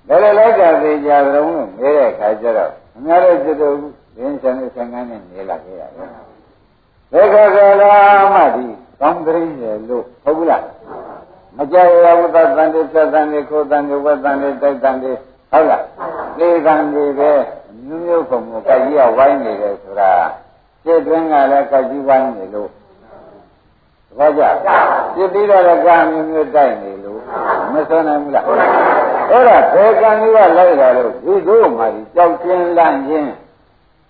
[0.08, 1.46] ဘယ်လိုလိုက်တာသိကြကြုံလို့
[1.78, 3.74] မေးတဲ့အခါကျတော့အများတို့ကျွတ်တို့
[4.18, 6.08] ရင်းချန်နဲ့ဆင်ကန်းနဲ့နေလာခဲ့ရတယ်
[7.12, 7.94] ဘယ်ခါကလာ
[8.34, 8.66] မှဒီ
[9.00, 10.64] ကောင်းကလေးရလို့ဟုတ်ဘူးလား
[11.56, 15.12] မကြရဝတ္တတန်တိသတ္တန်တိခိုးတန်တိဝတ္တန်တိတိုက်တန်တိ
[15.50, 15.84] ဟုတ်လား
[16.38, 17.30] လေကံတွေပဲ
[17.86, 20.12] မျိုးမျိုးပုံကိုကကြီးကဝိုင်းနေတယ်ဆိုတာ
[20.84, 22.70] စိတ်တွင်းကလည်းကကြီးဝိုင်းနေလို့
[24.08, 24.42] သဘောကျ
[25.14, 27.20] ပြစ်ပြီးတော့လည်းကံမျိုးမျိုးတိုက်နေလို့
[27.72, 28.44] မစွမ်းနိုင်ဘူးလား
[29.32, 33.32] အဲ့ဒါဘယ်ကံကြီးကလိုက်တာလို့ဒီတို့မှဒီကြောက်ချင်းလန့်ချင်း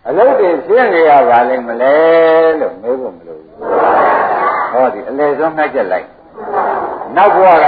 [0.09, 1.95] အလုပ်တွေရှင်းနေရပါလိမ့်မလဲ
[2.61, 3.51] လို့မေးဖို့မလိုဘူး
[4.73, 6.07] ဟောဒီအလေဆုံးနှိုက်ချက်လိုက်
[7.17, 7.67] နောက်ဘဝက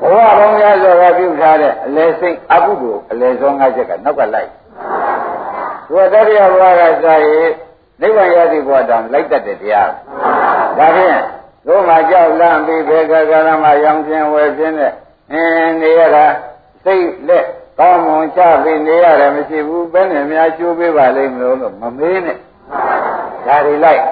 [0.00, 4.50] ဘဝပေါင်းများစွာကပြုထားတဲ့အလေစိတ်အကုသိုလ်အလေဆုံးငါးချက်ကနောက်ကလိုက်
[5.86, 7.50] သူကတတိယဘဝကစာရေး
[8.00, 9.90] နိဗ္ဗာန်ရသည့်ဘဝတောင်လိုက်တတ်တဲ့တရား
[10.78, 11.20] ဒါဖြင့်
[11.66, 14.92] တို့မှကြောက်လန့်ပြီးဘေကကရမရောင်ခြင်းဝယ်ခြင်းနဲ့
[15.32, 16.26] အင်းနေရတာ
[16.84, 17.46] စိတ်လက်
[17.78, 22.38] ကောင်းမွန်ချပြီးနေရတယ်မရှိဘူးဘယ်နဲ့များကျိုးပေးပါလိမ့်မလို့လို့မမေးနဲ့
[23.46, 24.02] ဒါတွေလိုက်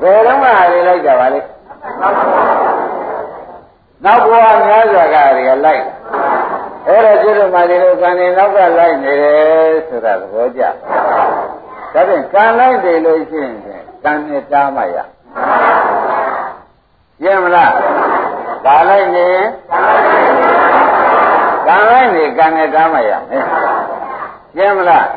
[0.00, 1.48] ဘယ်တော့မှတွေလိုက်ကြပါလိမ့်
[4.04, 5.84] နောက်ဘဝများစွာကတွေကလိုက်
[6.88, 10.70] အဲ့ဒါကျတော့မှဒီလိုကံနေနောက်ကလိုက်နေတယ်ဆိုတာသဘောကျဒါ
[11.92, 13.54] ဖြင့်ကံလိုက်တယ်လို့ရှိရင်
[14.04, 14.96] ကံနဲ့တားမှရ
[17.22, 17.72] ရှင်းမလား
[18.66, 19.28] ဒါလိုက်နေ
[19.70, 20.33] ကံလိုက်
[22.14, 23.44] နေကံနဲ့တားမှရမယ်
[24.54, 25.08] ရှင်းမလား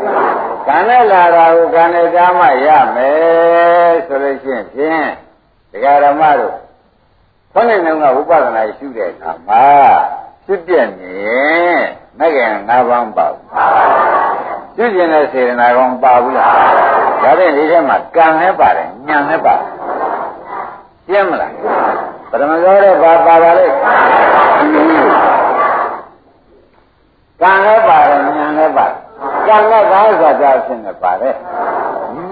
[0.67, 5.08] ကံနဲ့လာတာကိုကံနဲ့တားမှရမယ်ဆိုလို့ရှိရင်ဖြင့်
[5.72, 6.56] ဒကာဓမ္မတို့
[7.54, 9.65] ခေါင်းနဲ့နှုံးကဝိပဿနာရှုတဲ့အခါမှာ
[10.46, 11.17] ဖြစ်ပြနေ
[12.20, 13.43] မကင်၅ပါးပါဘူး
[14.76, 16.52] ရှုကျင်တဲ့စေတနာကောင်ပါဘူးလား
[17.24, 19.67] ဒါဖြင့်ဒီထဲမှာကံလည်းပါတယ်ညံလည်းပါတယ်
[21.08, 21.52] ရှင်းမလား
[22.30, 23.65] ပရမဇောတဲ့ဘာပါပါလဲ
[27.41, 28.97] ကံလည်းပါတယ်ညံလည်းပါတယ်
[29.47, 31.36] ကံကသာဇာတာဖြစ်နေပါတယ်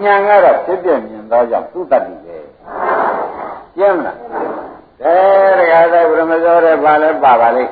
[0.01, 2.37] ညံကတော့ဖြစ်ပြမြင်သောကြောင့်သူ့တတ္တိပဲ
[3.77, 4.17] ရှင်းမလား
[5.03, 5.17] အဲ
[5.59, 7.71] တရားသောဗြဟ္မဇောတဲ့ဘာလဲပါပါလိမ့်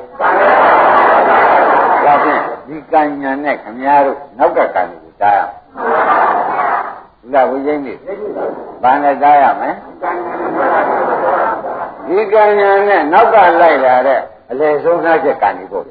[2.04, 5.50] ဒါဖြင့်ဒီကံညာနဲ့ခမည်းတော်နောက်ကကံကိုတားရမယ်
[7.20, 7.94] ဘုရားဝိဇိမ့်နေ
[8.82, 9.70] ဘာနဲ့တားရမလဲ
[12.06, 14.20] ဒီကံညာနဲ့နောက်ကလိုက်လာတဲ့
[14.50, 15.84] အလေဆုံးသားချက်ကံဒီပေါ့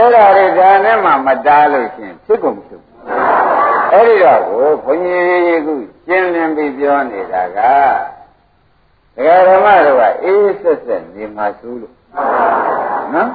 [0.00, 2.82] အဲ့ဒါတွေဒါနဲ့မှမတားလို့ရှင်ဖြစ်ကုန်ဖြစ်
[3.92, 5.68] အဲ့ဒီတော့ကိုဘုန်းကြီးက
[6.06, 7.58] ရှင်းလင်းပြီးပြောနေတာက
[9.16, 11.94] ဒကာဓမ္မတို့ကအေးဆက်ဆက်နေမှာသူလို့
[13.14, 13.28] နော်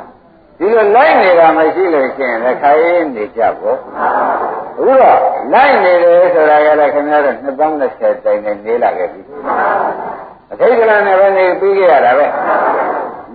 [0.58, 3.78] ဒီလိုလိုက်နေတာမရှိလို့ရှိရင်လည်းခါရေးနေကြပေါ့
[4.78, 5.20] အခုတော့
[5.54, 9.22] လိုက်နေတယ်ဆိုတာကလည်းခင်ဗျားတို့နှစ်ပေါင်း20တိုင်နဲ့နေလာခဲ့ပြီ
[10.52, 12.26] အထိတ်ကလနဲ့ပဲနေပြီးခဲ့ရတာပဲ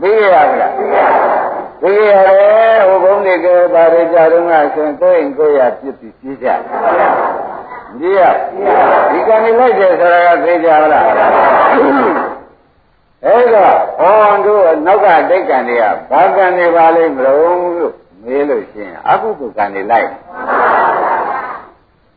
[0.00, 1.39] ပြီးခဲ့ရပြီလား
[1.80, 6.48] ပြီးခဲ့ရတယ်ဟိုဘုံတွေကပါရကြတော့ငါရှင်ကိုယ်ရင်ကိုယ်ရပြစ်ပြီးပြေးကြ
[7.98, 8.20] ကြီးရ
[9.10, 11.06] ဒီကံနေလိုက်တယ်ဆိုတာကသိကြလား
[13.24, 20.08] အဲ့တော့ဟောတို့နောက်ကတိတ်ကံတွေကဘာကံတွေပါလိမ့်မလို့လို့မေးလို့ရှိရင်အကုသိုလ်ကံတွေလိုက်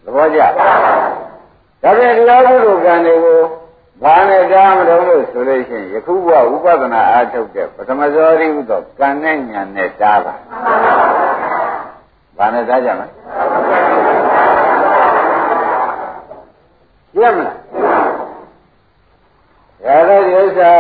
[0.03, 3.39] သဘောကျဒါပြန်ဒီအကုသိုလ်ကံတွေကို
[4.03, 10.33] ဘာနဲ့ကြားမလို့လို့ဆိုလို့ရှိရင်ယခုဘဝဥပဒနာအားထုတ်တဲ့ပထမဇောရိဟုသောကံနဲ့ညာနဲ့တားပါ
[12.37, 13.07] ဘာနဲ့တားကြမလဲ
[17.19, 17.57] ရမလား
[19.85, 20.71] ဒါတော့ဒီဥစ္စာ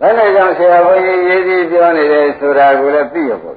[0.00, 3.54] ဘယ်နဲ့ကြောင့်ဆရာဘုန်းကြီးရေးကြည့်ပြောနေတယ်ဆိုတာကိုလည်းသိရပါ့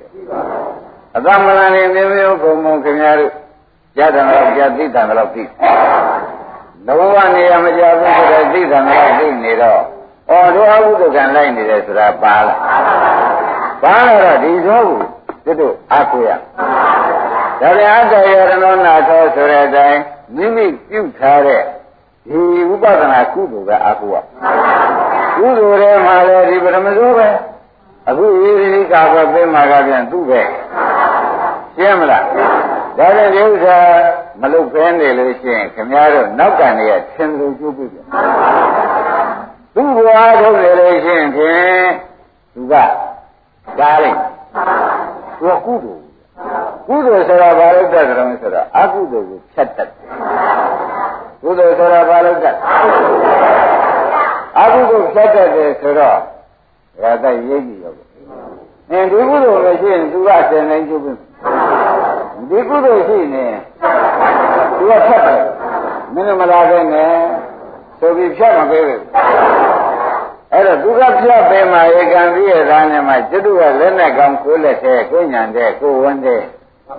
[1.15, 3.31] ။အသမလန်နေမျိုးမျိုးဘုံဘုံခင်ဗျားတို့
[3.97, 5.43] ကြားတယ်တော့ကြားသိတယ်တော့သိ။
[6.87, 9.81] လောကနေရမကြဘူးဆိုတော့သိတယ်တော့သိနေတော့
[10.29, 12.57] အော်တို့အဘုဒ္ဓကံလိုက်နေတယ်ဆိုတာပါလား။
[13.83, 14.83] ပါတော့ဒီသော
[15.45, 16.29] ကိုတို့အားကိုရ။
[17.61, 18.53] ဒါပြန်အတ္တယရဏ
[18.85, 19.99] နာသောဆိုတဲ့အတိုင်း
[20.35, 21.61] မိမိပြုထားတဲ့
[22.29, 22.41] ဒီ
[22.71, 24.17] ဥပဒနာကုသိုလ်ကအားကိုရ။
[25.37, 27.27] ကုသိုလ်ထဲမှာလည်းဒီပရမဇောပဲ
[28.09, 30.41] အခုဤဒီကာဘသိမှာကပြန်သူ့ပဲ
[31.75, 32.25] ရှင်းမလား
[32.97, 33.77] ဒါနဲ့ဒီဥစ္စာ
[34.45, 37.85] မလုတ်ဖဲနေလို့ရှိရင်ခင်ဗျားတို့နောက်ကန်နေရသင်လို့ကျိုးပြီ
[39.75, 40.09] သူ့ဘဝ
[40.41, 41.87] ထုတ်နေလို့ရှိရင်ဖြင့်
[42.53, 42.73] သူက
[43.79, 44.19] ကားလိုက်
[45.39, 46.01] သူကကုသိုလ်
[46.87, 50.09] ကုသိုလ်ဆိုတာဘာလို့တတ်ကြလဲဆိုတော့အကုသိုလ်ကိုဖြတ်တတ်တယ်
[51.43, 52.55] ကုသိုလ်ဆိုတာဘာလို့တတ်
[54.59, 56.17] အကုသိုလ်ဖြတ်တတ်တယ်ဆိုတော့
[57.01, 57.93] ဒါတိုက်ရေးကြည့်ရော
[58.91, 61.11] အင်းဒီကုသိုလ်ပဲရှိရင်သူကဆင်နိုင်ကျုပ်ပြီ
[62.49, 63.45] ဒီကုသိုလ်ရှိနေ
[64.83, 65.41] သူကဖြတ်တယ်
[66.13, 67.11] မင်းမလာခဲ့နဲ့
[67.99, 69.01] ဆိုပြီးဖြတ်မပေးဘူး
[70.51, 73.47] အဲ့တော့သူကဖြတ်ပေးမှဧကံပြီးရသားနဲ့မှကျွတ်က
[73.79, 76.41] လက်နဲ့ကောင်းကိုလက်ထဲကိုညံတဲ့ကိုဝန်းတဲ့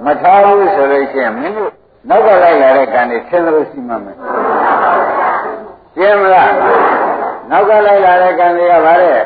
[0.04, 1.70] မထားဘူးဆိုလို့ရှိရင်မင်းတို့
[2.08, 4.16] နောက်ကလိုက်လာတဲ့ကံတွေဆင်းလို့ရှိမှမယ်
[5.94, 6.52] ရှင်းမလား
[7.50, 9.20] နောက်ကလိုက်လာတဲ့ကံတွေကဗါတဲ့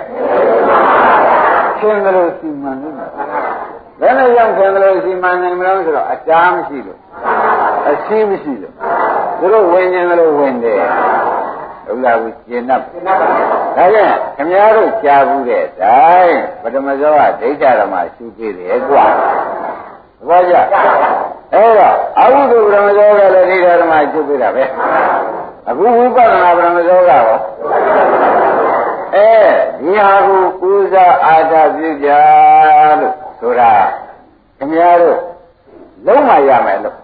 [1.79, 2.94] ဆင်းလို့ရှိမှမယ်
[4.01, 6.99] ဘယ်နဲ့ရောက်ဆင်းလို့ရှိမှနိုင်မလို့ဆိုတော့အချားမရှိလို့
[7.90, 8.74] အရှိမရှိလို့
[9.38, 10.81] သူတို့ဝင်ခြင်းလို့ဝင်တယ်
[11.92, 19.05] ဥလာဘူးကျင်납ဒါကြောင့်ခမည်းတော်ကြားဘူးတဲ့တိုင်းပထမဇောကဒိဋ္ဌဓမ္မရှုပေးတယ်ကွာ
[20.29, 20.55] ဘာကြ
[21.53, 24.64] အဲ့တော့အဝိသုပထမဇောကလည်းဒိဋ္ဌဓမ္မရှုပေးတာပဲ
[25.68, 27.22] အခုဝိပဿနာပထမဇောကရော
[29.14, 29.31] အဲ
[29.81, 30.96] ဒီဟာကိုကုသ
[31.27, 32.09] အာတာပြုကြ
[33.01, 33.72] လို့ဆိုတာ
[34.59, 35.18] ခမည်းတော်
[36.07, 36.96] လုံးမရမယ်လို့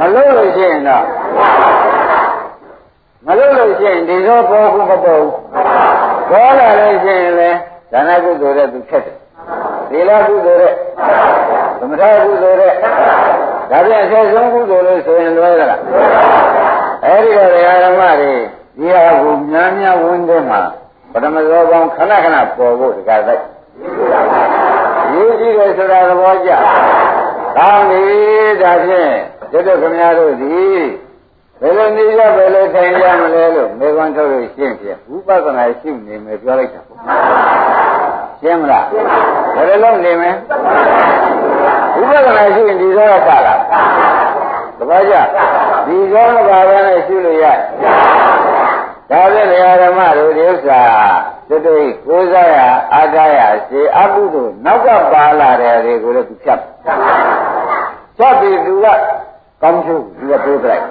[0.00, 1.04] မလို့လို့ရှိရင်တော့
[3.26, 5.30] မလို့လို့ရှိရင်ဒီသောပေါ်ခုမပေါ်ဘူး
[6.30, 7.58] ပေါ်လာလို့ရှိရင်လည်း
[7.92, 9.16] ဒါနကုသိုလ်တဲ့သူဖြတ်တယ်
[9.90, 10.74] သီလကုသိုလ်တဲ့
[11.78, 12.72] သမထကုသိုလ်တဲ့
[13.70, 15.80] ဒါပြန်ဆက်ဆုံးကုသိုလ်လို့ဆိုရင်လွဲသလား
[17.04, 17.50] အဲဒီတော့
[17.84, 18.32] ဓမ္မတွေ
[18.78, 20.60] ဒီဟာကိုများများဝင်တဲ့မှာ
[21.12, 23.44] ပထမဇောကောင်ခဏခဏပေါ်ဖို့တကားတိုက်
[25.12, 26.50] ရေးကြည့်တယ်ဆိုတာသဘောကျ
[27.56, 28.02] ကောင်းပြီ
[28.62, 29.14] ဒါဖြင့်
[29.52, 30.48] တို့တို့ခင်ဗျားတို့ဒီ
[31.60, 36.98] ဘယ်လိုနေကြဘယ်လိုထိုင်ကြမလဲလို့မေခွန်းထုတ်လို့ရှင်းပြဝိပဿနာရှိနေမယ်ပြောလိုက်တာပေါ့
[38.40, 38.86] ရှင်းမလား
[39.56, 40.30] ဘယ်လိုလုပ်နေမလဲ
[41.96, 43.54] ဝိပဿနာရှိရင်ဒီသောကလာ
[44.78, 45.14] တပည့်ကြ
[45.86, 47.44] ဒီသောကဘာပဲနဲ့ရှိလို့ရ
[49.10, 49.48] ဒါဖြင့်
[49.82, 50.80] ဓမ္မတို့ဒီဥစ္စာ
[51.48, 52.58] တတိကိုးစားရ
[52.94, 56.60] အာဂရစေအကုသို့နောက်ကပါလာတယ်တွေကိုလည်းသူဖြတ်
[58.16, 58.86] ဖြတ်ပြီးသူက
[59.62, 60.84] ကောင်းချုပ်သူကတိုးလိုက်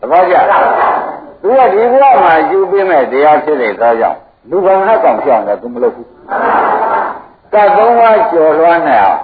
[0.00, 0.34] သဘောကျ
[1.42, 4.18] သူကဒီဘဝမှာယူပေးမဲ့တရားဖြစ်နေသောကြောင့်
[4.50, 6.08] လူကောင်ဟကောင်ပြောင်းတယ်သူမလုပ်ဘူး
[7.52, 9.18] ကတ်သုံးပါးကျော်လွှမ်းနေအောင်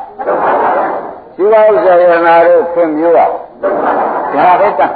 [1.35, 3.35] ရှိပါဥစ္စာရနာတို့ဖွင့်မျိုးအောင်
[4.35, 4.91] ဒါပဲတတ်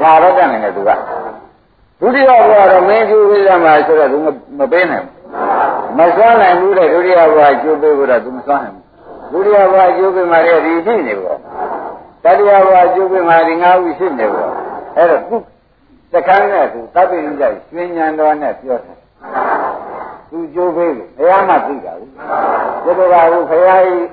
[0.00, 0.90] ဒါပဲတတ်နေတယ်သူက
[2.00, 4.18] ဒုတိယဘဝတော့မင်းကျိုးပေးရမှာဆိုတော့သူ
[4.58, 8.76] မပေးနိုင်ဘူးမစွမ်းနိုင်ဘူးတဲ့ဒုတိယဘဝကျိုးပေးဖို့တော့သူမစွမ်းနိုင်
[9.30, 11.38] ဘူးဒုတိယဘဝကျိုးပေးမှလည်းဒီရှိနေပေါ့
[12.24, 14.50] တတိယဘဝကျိုးပေးမှဒီငါးခုရှိနေပေါ့
[14.96, 15.36] အဲ့တော့သူ
[16.12, 18.98] တခန်းနဲ့သူတပ်ပိဋကရွှင်ညံတော်နဲ့ပြောတယ်
[20.30, 22.10] သူကျိုးပေးလို့ဘုရားမှသိတာဘူး
[22.84, 24.06] ဒီလိုပါဘူးဘုရားကြီး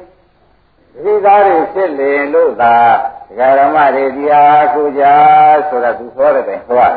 [1.04, 2.76] ဒီသားတွေဖြစ်လေလို့သာ
[3.28, 5.04] ဒကာရမတွေဒီဟာကိုကြ
[5.70, 6.88] ဆိုတာသူဟောတယ်ပဲဟော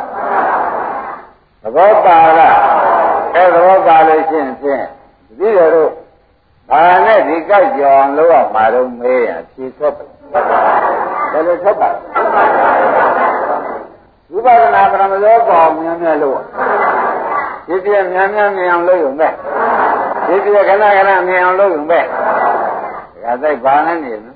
[1.63, 2.57] သဘောပါလား
[3.35, 4.85] အဲသဘောပါလို့ရှိရင်ဖြင့်
[5.39, 5.91] ဒီလိုတော့
[6.71, 10.05] ဘာနဲ့ဒီကြိုက်ကြောင်လို့အောင်မှာတော့မေးရဖြေထွက်ပါ
[11.33, 11.91] ဘယ်လိုထွက်ပါ
[14.33, 16.39] ဝိပဿနာပရမဇောကောင်များများလို့
[17.67, 19.29] ဒီပြများများမြင်အောင်လုပ်ရုံပဲ
[20.27, 24.31] ဒီပြခဏခဏမြင်အောင်လုပ်ရုံပဲဒါတိုက်ဘာနဲ့နေလဲ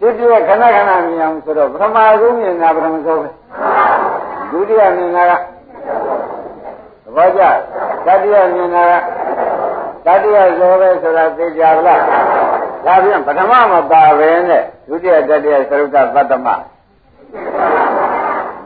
[0.00, 0.84] ဒီပြခဏခဏမြင်
[1.22, 3.30] အောင်ဆိုတော့ပထမဆုံးမြင်တာပထမဆုံးပဲ
[4.50, 5.32] ဒုတိယမြင်တာက
[7.04, 7.42] သဘောကျ
[8.06, 8.84] တတိယမြင်တာ
[10.06, 12.00] ကတတိယဇောပဲဆိုတာသိကြပါလား
[12.86, 16.48] ဒါပြန်ပထမမပါပဲနဲ့ဒုတိယတတိယသရုပ်တသတ္တမ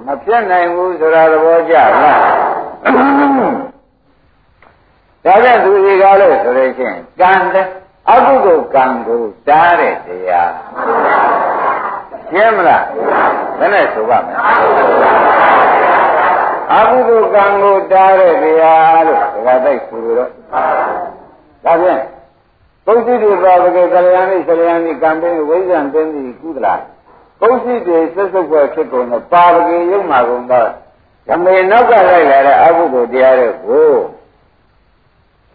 [0.06, 2.18] မပြတ်နိုင်ဘူးဆိုတာသဘောကျလား
[5.24, 7.66] ဒါကြောင့်သူဒီကားလို့ဆိုလို့ချင်းကံတဲ့
[8.10, 10.52] အကုသိုလ်ကံကိုတားတဲ့တရား
[12.30, 12.84] ရှင်းမလား
[13.58, 14.34] ဘယ်နဲ့ဆိုပါမလဲ
[16.72, 20.30] အကုသိုလ်ကံကိုတားတဲ့တရားလို့ဒကာတိုက်ဆိုလို့တော့
[21.64, 22.00] ဒါဖြင့်
[22.92, 26.74] ပုသိတိပါပကေကလျာဏိကလျာဏိကံပိဝိဇ္ဇံတင်းတိကုသလာ
[27.40, 30.68] ပုသိတိဆက်စုပ်ွယ်ဖြစ်ကုန်တော့ပါပကေရုပ်မှာကုန်တော့
[31.28, 33.92] ဓမေနောက်ကလိုက်လာတဲ့အကုသိုလ်တရားတွေကို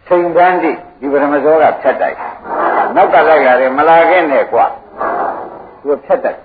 [0.06, 0.70] ချိန်တန်းတိ
[1.00, 2.16] ဒီပရမဇောကဖြတ်တိုက်
[2.94, 4.66] နောက်ကလိုက်လာတယ်မလာခဲ့နဲ့ကွာ
[5.82, 6.38] သူဖြတ်တိုက်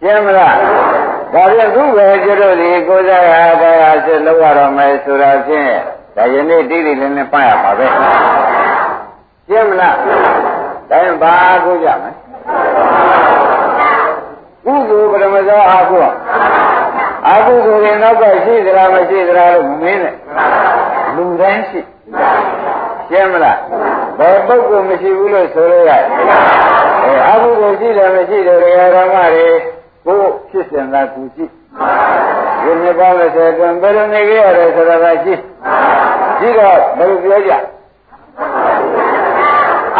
[0.00, 0.54] ရှင်းမလား
[1.34, 5.72] ဒါပြန်ခုပဲကျွတ်တို့ဒီကိုးစားရတရားစစ်လောက်ရတော့မယ်ဆိုတာဖြင့်
[6.16, 7.86] ဒါယနေ့တိတိလင်းလင်းပတ်ရပါပဲ
[9.48, 9.96] ရှင်းမလား
[10.90, 11.32] ဒါရင်ဘာ
[11.64, 12.10] ကိုကြမလဲ
[14.64, 15.98] ကုသိုလ်ပရမဇောအာဟု
[17.26, 20.14] အာဟုဆိုရင်နောက်ကရှိသလားမရှိသလားလို့မင်းနဲ့
[21.16, 21.80] လူတိုင်းရှိ
[23.08, 23.58] ရှင်းမလား
[24.18, 26.04] ဘယ်ပုဂ္ဂိုလ်မရှိဘူးလို့ဆိုလို့ရတယ်
[27.04, 28.58] အဲအာဟုကိုရှိတယ်မရှိတယ်
[28.94, 29.46] ဓမ္မတွေ
[30.06, 31.44] ကိုဖြစ်စဉ်သာသူရှိ
[32.62, 35.34] ဒီနှစ်ပေါင်း30အတွင်းဘယ်လိုနေကြရတယ်ဆိုတာကရှိ
[36.38, 37.52] ရှိတော့ဘယ်လိုပြောကြ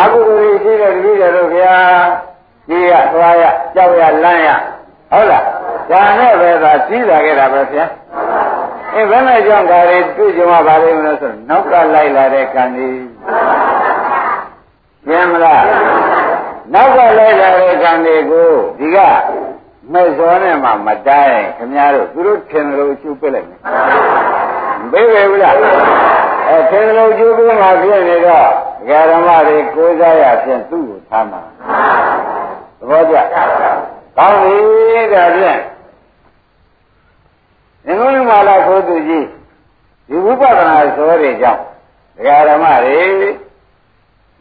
[0.00, 1.76] အကုသိုလ်ရှိတဲ့တပည့်တော်တို့ဗျာ
[2.68, 4.48] ကြီးရသွားရကြောက်ရလမ်းရ
[5.10, 5.44] ဟုတ်လား
[5.90, 7.84] ဒါနဲ့ပဲသာကြီးလာခဲ့တာပဲဗျာ
[8.94, 13.02] အဲဘယ်နဲ့ကြောင့်ဒါတွေတွေ့ကြမှာပါလိမ့်မလို့ဆိုနောက်ကလိုက်လာတဲ့ကံကြီး
[15.06, 15.64] ရှင်းမလား
[16.74, 18.98] နောက်ကလိုက်လာတဲ့ကံတွေကိုဒီက
[19.92, 23.60] မဲ့စောနဲ့မှမတိုင်းခင်ဗျားတို့သူတို့ထင်တယ်လို့ချူပစ်လိုက်မယ်
[24.80, 25.54] မပေးပဲဘူးလား
[26.48, 28.48] အဲထင်တယ်လို့ချူပစ်မှဖြစ်နေတော့
[29.10, 31.42] ဓမ္မတွေကိုးစားရဖြင့်သူ့ကိုထားမှာ
[32.78, 34.56] သဘောကျကောင်းပြီ
[35.12, 35.60] ဒါဖြင့်
[37.98, 39.26] ငုံလုံးမာလာကိုသူကြီး
[40.08, 41.60] ဒီဝိပဿနာဇောတွေကြောင့်
[42.48, 43.02] ဓမ္မတွေ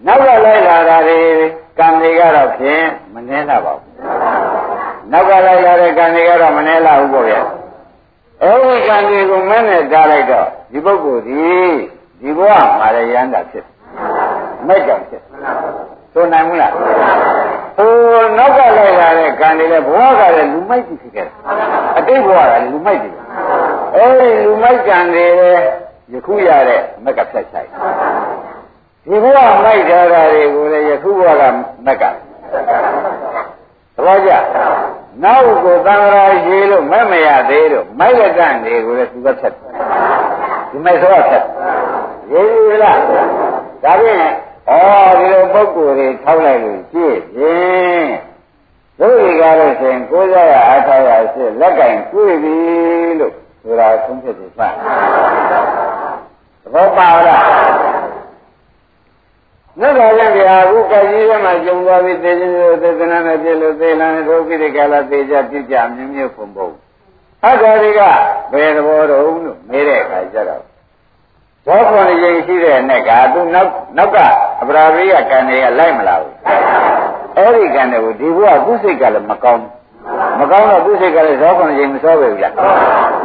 [0.06, 1.20] နောက်ကလိုက်လာတာတွေ
[1.78, 3.92] ကံတွေကတော့ဖြင့်မနှင်းလာပါဘူး
[5.12, 7.42] နောက်ကလိုက်လာတဲ့ကံတွေကတော့မနှဲလာဘူးပေါ့ဗျာ
[8.44, 11.36] အဲဒီကံတွေကိုမနဲ့တားလိုက်တော့ဒီပုဂ္ဂိုလ်ဒီ
[12.22, 13.66] ဒီဘဝမှာရရန်တာဖြစ်
[14.68, 15.24] မဲ့ကြောင့်ဖြစ်
[16.14, 17.92] ဆိုနိုင်မလားဟို
[18.38, 21.34] နောက်ကလိုက်လာတဲ့ကံတွေလည်းဘဝကလည်းလူမိုက်ကြည့်ဖြစ်ခဲ့တယ်
[21.98, 23.16] အတိတ်ဘဝကလူမိုက်ကြည့်
[23.96, 25.64] အဲဒီလူမိုက်ကံတွေလည်း
[26.14, 27.70] ယခုရတဲ့မက်ကဖြတ်ချိုက်
[29.08, 31.44] ဒီဘဝမိုက်ထားတာတွေကိုလည်းယခုဘဝက
[31.86, 32.04] မက်က
[33.96, 34.32] သဘောကျ
[35.24, 39.54] နောက်ကိုသံဃာရှိလို့မဲ့မရသေးလို့မိုက်ကကန့်တွေကိုလည်းသူကဖြတ်
[40.70, 41.46] ဒီမိုက်သောဖြတ်
[42.32, 43.14] ရေးပြီလားဒါ
[43.84, 44.20] ဖြင့်
[44.70, 44.72] ဩ
[45.20, 48.08] ဒီလိုပုဂ္ဂိုလ်တွေထောက်လိုက်လို့ကြည့်ဖြင့်
[49.00, 52.56] တို့ဒီကားလို့ဆိုရင်ကိုးစားရအားထားရရှိလက်ကင်တွေ့ပြီ
[53.20, 54.62] လို့ဆိုတာသုံးဖြစ်တယ်စသ
[56.74, 57.42] ဘောပါလား
[59.80, 66.70] မြတ်စွာဘုရားကအခုကကြီးထဲမှာကျုံသွားပြီးသေခြင်းလို့သေသနာနဲ့ပြည့်လို့သေလန်းတို့ကိရိကာလသေကြပြကြမြမျိုးပုံပုံ
[67.46, 68.02] အထာတွေက
[68.52, 70.64] ဘယ်သဘောတော့လို့မေးတဲ့အခါကျတော့
[71.66, 74.18] ဘောခွန်ရင်ရှိတဲ့နဲ့ကသူနောက်နောက်က
[74.62, 76.36] အပရာရိယကံတွေကလိုက်မလာဘူး
[77.38, 79.64] အဲ့ဒီကံတွေကိုဒီဘုရားသူ့စိတ်ကလည်းမကောင်း
[80.40, 82.54] မကောင်းတော့သူ့စိတ်ကလည်းဇောခွန်ရင်မစောပဲဘူးလား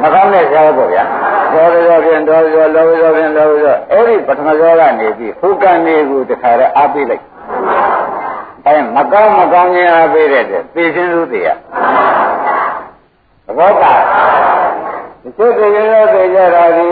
[0.03, 1.05] မကောင်းတဲ့ဇောပေါ့ဗျာ
[1.53, 7.25] ဇောဇောဖြင့်ဒေါဇောလောဇောဖြင့်လောဇောအဲ့ဒီပထမဇောကနေပြီးဟိုကံတွေကိုတခါတည်းအားပေးလိုက်
[8.67, 11.49] အဲမကောင်းမကောင်းခြင်းအားပေးတဲ့သေခြင်းသူတွေရ
[13.47, 13.93] သဘောပါ
[15.23, 16.87] ဒီစိတ်တွေရောသိကြတာဒီ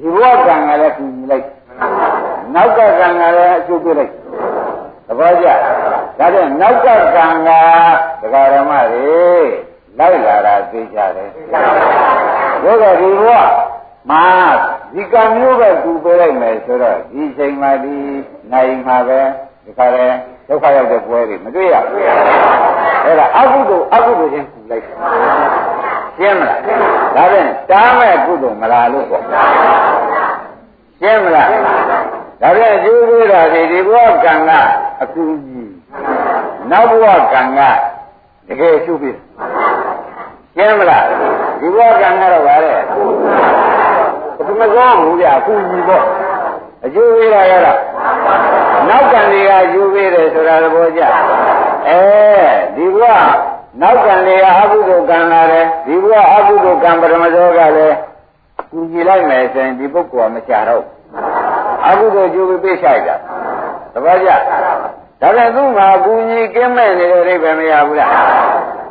[0.00, 1.46] ဒီဘဝကံကလည်းကူညီလိုက်
[2.54, 4.12] နောက်ကကံကလည်းအကျိုးပေးလိုက်
[5.06, 5.46] သဘောကျ
[6.18, 7.50] ဒါဖြင့်နောက်ကကံက
[8.20, 9.28] ဒကာရမတွေ
[9.98, 11.30] လိုက်လာတာသိကြတယ်
[12.62, 13.30] ဘုရားဒီဘဝ
[14.10, 14.24] မှာ
[14.94, 17.96] ဒီကံမျိုးပဲသူပေးလိုက်မယ်ဆိုတော့ဒီချိန်မှာဒီ
[18.52, 19.20] နိုင်မှာပဲ
[19.64, 20.06] ဒီခါရဲ
[20.48, 22.02] ဒုက္ခရောက်တဲ့ပွဲတွေမတွေ့ရဘူး
[23.04, 24.84] အဲ့ဒါအကုသိုလ်အကုသိုလ်ချင်းကူလိုက်
[26.16, 26.60] ရှင်းမလား
[27.16, 29.24] ဒါဖြင့်တားမဲ့ကုသိုလ်မလားလို့ပေါ့
[31.00, 31.48] ရှင်းမလား
[32.42, 34.50] ဒါဖြင့်အကျိုးပေးတာဒီဒီဘဝကံက
[35.02, 35.67] အကူကြီး
[36.70, 37.60] နောက်ဘဝကံက
[38.48, 39.10] တကယ်ရှုပ်ပြီ
[40.54, 41.04] ရှင်းမလား
[41.60, 42.78] ဒီဘဝကံကတော့ဗါတဲ့
[44.36, 46.04] ပထမဆုံးဘူးဗျအကူကြီးပေါ့
[46.84, 47.78] အကျိုးပေးတာရတော့
[48.88, 51.02] နောက်ကံတွေကအကျိုးပေးတယ်ဆိုတာသဘောကျ
[51.88, 52.00] အဲ
[52.76, 53.04] ဒီဘဝ
[53.82, 57.96] နောက်ကံတွေကအကုသိုလ်ကံလာတယ်ဒီဘဝအကုသိုလ်ကံပထမဆုံးကလည်း
[58.70, 60.84] ကူညီလိုက်မယ်ဆိုရင်ဒီပုဂ္ဂိုလ်ကမချတော့
[61.86, 63.16] အကုသိုလ်ကျိုးပေးပေးဆိုင်တာ
[63.92, 64.30] သဘောကျ
[65.20, 68.12] ဒါပေမဲ့သူ့မှာအကူကြီးကင်းမဲ့နေတဲ့အိဗယ်မရဘူးလား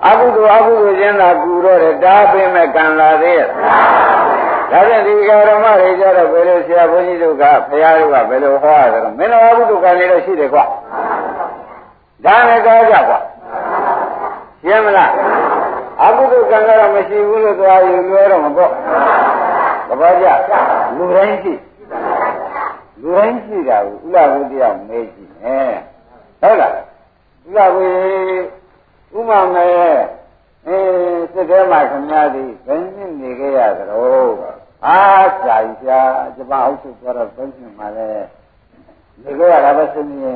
[0.07, 3.47] အကုသိုလ်အကုသိုလ်ချင်းသာကူတော့တယ်တားပေးမဲ့ကံလာသေးရဲ့
[4.71, 10.63] ဒါဖြင့်ဒီဃာရမတွေကြတော့ဘယ်လိုဆရာဘုန်းကြီးတို့ကဘုရားတို့ကဘယ်လိုဟောရတယ်မင်းတော်အကုသိုလ်ကံတွေတော့ရှိတယ်ကွာ
[12.25, 13.19] ဒါနဲ့ကောကြကွာ
[14.61, 15.11] ရှင်းမလား
[16.03, 18.71] အကုသိုလ်ကံကတော့မရှိဘူးလို့သွားယူလွဲတော့မပေါ့
[19.87, 20.27] သဘောကျ
[20.97, 21.53] လူတိုင်းရှိ
[23.01, 25.77] လူတိုင်းရှိတာကိုဥလာဘုတရားမေးကြည့်မယ်
[26.41, 27.85] ဟုတ်လားဥလာဘု
[29.17, 29.65] ဥမာမဲ
[30.67, 30.77] အဲ
[31.33, 33.95] စိတ်ထဲမှာခင်ဗျားသည်ဘယ်နှစ်နေခဲ့ရသလဲ
[34.85, 35.99] အားကြာကြီးရှာ
[36.35, 38.09] ဂျပန်အုပ်စုပြောတော့ဘယ်နှစ်မှလဲ
[39.23, 40.33] နေခဲ့ရတာပဲစဉ်းနေ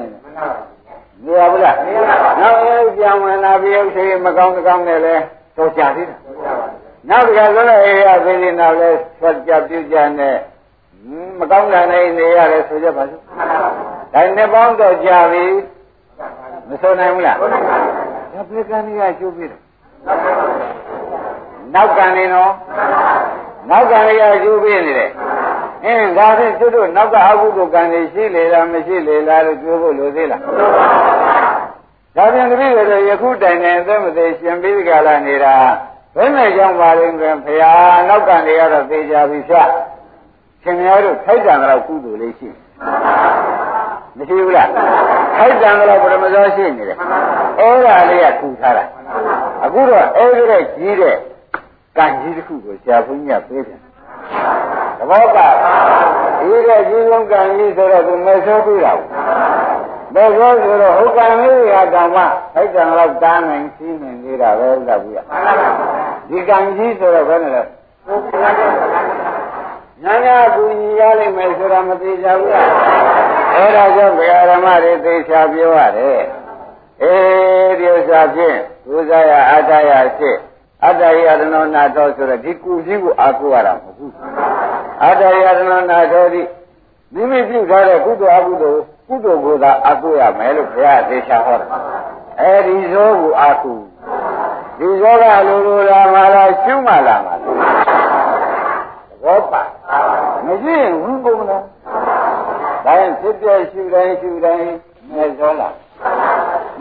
[1.23, 5.15] နေရဘူးလားနေရပါဘူးနောက်အဲပြန်ဝင်လာပြီးဥစ္စေမကောင်းကောင်းနဲ့လဲ
[5.57, 6.19] တော့ကြာသေးတယ်
[7.09, 10.37] နောက်တစ်ခါဆိုတော့အေးရသေးတယ်နောက်လဲဆွတ်ကြပြုတ်ကြနဲ့
[11.39, 13.21] မကောင်းတာနဲ့နေရတယ်ဆိုကြပါစို့
[14.13, 15.45] ဒါနဲ့ပေါင်းတော့ကြာပြီ
[16.71, 19.45] မဆိုနိုင်ဘူးလားဒါပြေကံကြီးကကျိုးပြီ
[21.73, 22.51] နောက်ကံနေနော်
[23.69, 25.11] နောက်ကံလေးကကျိုးပြီနေတယ်
[25.85, 30.41] အင်းဒါဖြင့်သူတို့နောက်ကအကုသိုလ်ကံတွေရှိလေလားမရှိလေလားလို့ပြောဖို့လိုသေးလား
[32.15, 35.55] ဒါပြန်တပည့်တွေယခုတိုင်နေအသက်မသေးရှင်ပြီးကြလာနေတာ
[36.15, 37.71] ဘယ်နဲ့ကြောင့်ပါလိမ့်မယ်ဖရာ
[38.07, 39.69] နောက်ကံတွေကတော့သိကြပြီဖြတ်
[40.63, 42.49] ခင်ဗျားတို့ထိုက်တံတော့ကုသိုလ်လေးရှိ
[44.17, 44.69] မရှိဘူးလား
[45.37, 46.97] ထိုက်တံတော့ပရမဇောရှိနေတယ်
[47.59, 48.83] အဲ့ဒါလေးကထူထားတာ
[49.63, 51.15] အခုတော့အဲ့ဒီတဲ့ကြီးတဲ့
[51.97, 53.79] ကံကြီးတစ်ခုကိုဆရာဘုန်းကြီးကပေးတယ်
[54.97, 55.47] သဘောပါ
[56.39, 58.93] ဒီတဲ့ကြီးဆုံးကံကြီးဆိုတော့သူမဲ့ဆိုးပြတာ
[60.15, 62.17] မဲ့ဆိုးဆိုတော့ဟုတ်ကံလေးကဓမ္မ
[62.53, 65.19] ထိုက်တံတော့တားနိုင်ရှိနေနေတာပဲလို့ဘူးရ
[66.29, 67.63] ဒီကံကြီးဆိုတော့ဘယ်နဲ့လဲ
[70.03, 76.21] ညာညာကူညီရလိမ့်မယ်ဆိုတာမသိကြဘူးလား အဲဒါကြောင့်ဗေဓမ္မတွေသိချာပြောရတယ်
[77.03, 80.31] အေးဒီဥစ္စာဖြင့်ကုသရအတ္တရရှိ
[80.85, 84.13] အတ္တယတနောနာထောဆိုတော့ဒီကုကြီးကိုအာကိုရတာမဟုတ်ဘူး
[85.03, 86.41] အတ္တယတနောနာထောဒီ
[87.13, 91.69] မိမိပြုထားတဲ့ကုသိုလ်အကုသိုလ်ကုသိုလ်ကိုသာအာကိုရမယ်လို့ဘုရားသေချာဟောတယ်
[92.41, 93.79] အဲဒီဇောကိုအာကို
[94.79, 97.39] ဒီဇောကလိုလိုလာမှလားရှုမှလာမှလား
[99.23, 99.61] ဘောပါ
[100.45, 101.63] မရှိရင်ဝင်းကုန်လား
[102.91, 104.65] ဒါရင်ဖြစ်ပြရှုတိုင်းရှုတိုင်း
[105.13, 105.69] မဲ့ဇောလာ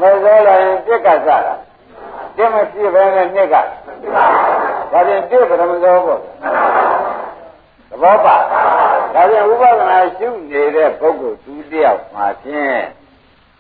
[0.01, 1.55] မဲ့ဇောလာရင်ပြက်ကစားတာ
[2.37, 6.18] ပြက်မဖြစ်ပဲနဲ့နှစ်ကဒါပြင်ပြက်ပရမဇောပေါ့
[7.90, 8.37] သဘောပါ
[9.14, 12.81] ဒါပြင်ဥပဒနာရှုနေတဲ့ပုဂ္ဂိုလ်သူတယောက်မှာဖြင့်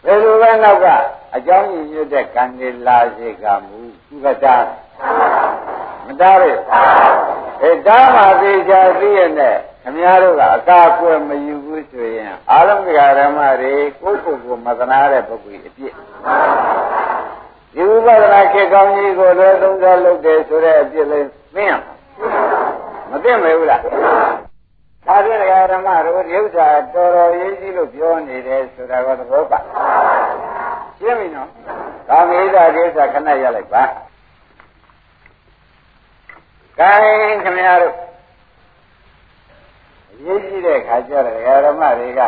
[0.04, 0.86] ဘယ်လိုပဲနောက်က
[1.34, 4.64] အကြောင်းရင်းညွတ်တဲ့ကံတွေလာစေကမူသူကတား
[6.06, 6.44] မတားရ
[7.62, 12.88] အဲတားမှသေချာသိရတဲ့ ခင်ဗျားတို့ကအကာအကွယ်မယူဘူးဆိုရင်အာလုံးက
[13.18, 15.94] ဓမ္မတွေကိုယ့်ကိုယ်ကိုမသနာတဲ့ပုဂ္ဂိုလ်အပြစ်
[17.74, 21.94] ဒီဥပဒနာခေကောင်းကြီးကိုလည်းသုံးစားလုပ်တယ်ဆိုတဲ့အပြစ်လေးသိရမှာ
[23.10, 25.40] မသိမယ်ဘူးလားဒါဖြင့်
[25.72, 29.58] ဓမ္မတို့ဒီဥစ္စာတော်တော်ရေးကြီးလို့ပြောနေတယ်ဆိုတာကသဘောပါ
[30.98, 31.48] ရှင်းပြီနော်
[32.08, 33.82] ကာမေဒကိစ္စခဏရလိုက်ပါ
[36.78, 36.90] ကဲ
[37.44, 37.94] ခင်ဗျားတို့
[40.24, 42.20] ရေးကြည့်တဲ့ခါကျတော့ဓမ္မတွေက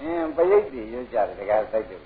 [0.00, 2.02] အင်းပရိတ်တွေရွတ်ကြတယ်တကယ်သိတယ်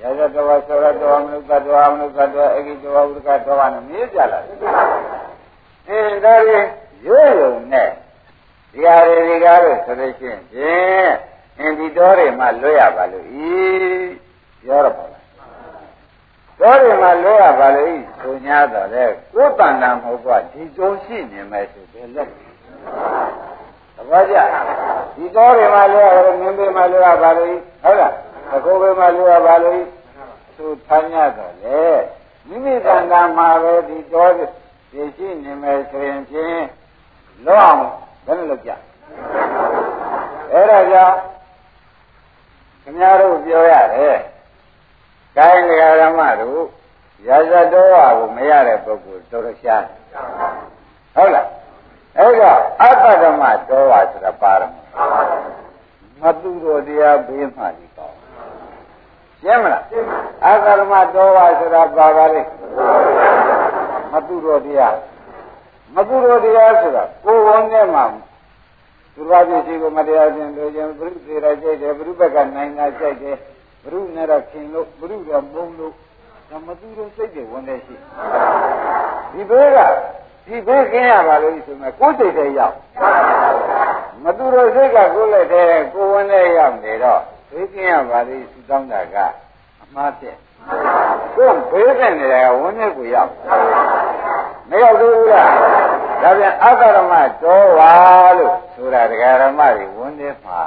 [0.00, 4.56] ရဇတဝဆောရတောမနုဿတောမနုဿတောအဂိတောဝုဒကတောနဲ့မြည်ကြလာတယ်
[5.88, 6.60] အင်းဒါတွေ
[7.06, 7.88] ရွတ်ရုံနဲ့
[8.72, 11.12] ဒီဟာတွေဒီကားလို့ဆိုလို့ရှိရင်ဖြင့်
[11.58, 13.56] အင်းဒီတော်တွေမှလွတ်ရပါလို့ဤ
[14.62, 15.24] ပြောရပါလား
[16.60, 22.28] တော်တွေမှလွတ်ရပါလို့ဤဆိုညာတော့လေကိုယ်တန်တာမဟုတ်ကဒီတော်ရှိနေမယ်ဆိုဘယ်လက်
[23.96, 24.36] သဘောကျ
[25.16, 28.12] ဒီတော်တွေမှလွတ်ရမင်းတွေမှလွတ်ရပါလို့ဟုတ်လား
[28.54, 29.80] အကိုပဲမှလွတ်ရပါလို့
[30.56, 31.80] သူထိုင်ရတော့လေ
[32.48, 36.62] မိမိတန်တာမှာပဲဒီတော်တွေရှိနေမယ်ဆိုရင်ဖြင့်
[37.44, 37.78] လွတ်အောင်
[38.26, 38.70] ဘယ်နဲ့လုပ်ကြ
[40.52, 41.16] အဲ့ဒါကြောင့်
[42.82, 44.18] ခင်ဗျားတို့ပြောရတယ်
[45.36, 46.66] ကိုင်းလေဓမ္မတို့
[47.26, 49.84] ရာဇတော်ဝါကိုမရတဲ့ပုဂ္ဂိုလ်တော်တော်ရှား
[51.14, 51.45] ဟုတ်လား
[52.18, 54.74] အဲ့တော့အတ္တဓမ္မတော်ဝါဆိုတာပါရမ
[56.22, 58.16] မတူတော်တရားဘေးမှဒီကောင်း
[59.40, 59.82] ရှင်းမလား
[60.44, 62.42] အတ္တဓမ္မတော်ဝါဆိုတာပါပါလေ
[64.12, 64.96] မတူတော်တရား
[65.94, 68.04] မတူတော်တရားဆိုတာကိုယ်ဝန်ထဲမှာ
[69.14, 73.36] သူတော်ပြည့်စီကိုမတရားခြင်းတို့ခြင်းဘုရုသေးရကြိုက်တယ်ဘုရုဘက်ကနိုင်တာကြိုက်တယ်
[73.82, 75.92] ဘုရုနဲ့တော့ခင်လို့ဘုရုကမုံလို့
[76.50, 77.94] ဒါမသူတို့စိတ်တွေဝင်နေရှိ
[79.32, 79.78] ဒီဘေးက
[80.46, 82.74] ဒီဘေးကင်းရပါလို့ဆိုမှကိုယ်စိတ်တွေရောက်
[84.22, 87.20] မသူတို့စိတ်ကကိုယ်လက်ထဲကိုယ်ဝင်နေရောက်နေတော့
[87.50, 89.16] ဘေးကင်းရပါလိစူတောင်းတာက
[89.82, 90.36] အမှားတဲ့
[91.36, 93.30] ကိုယ်ဘေးကင်းနေတာကဝင်နေကိုရောက်
[94.68, 95.50] မရောက်သေးဘူးလား
[96.22, 97.92] ဒါပြန်အတ္တရမတော်ဝါ
[98.38, 100.60] လို့ဆိုတာတရားဓမ္မတွေဝန်နေမှာ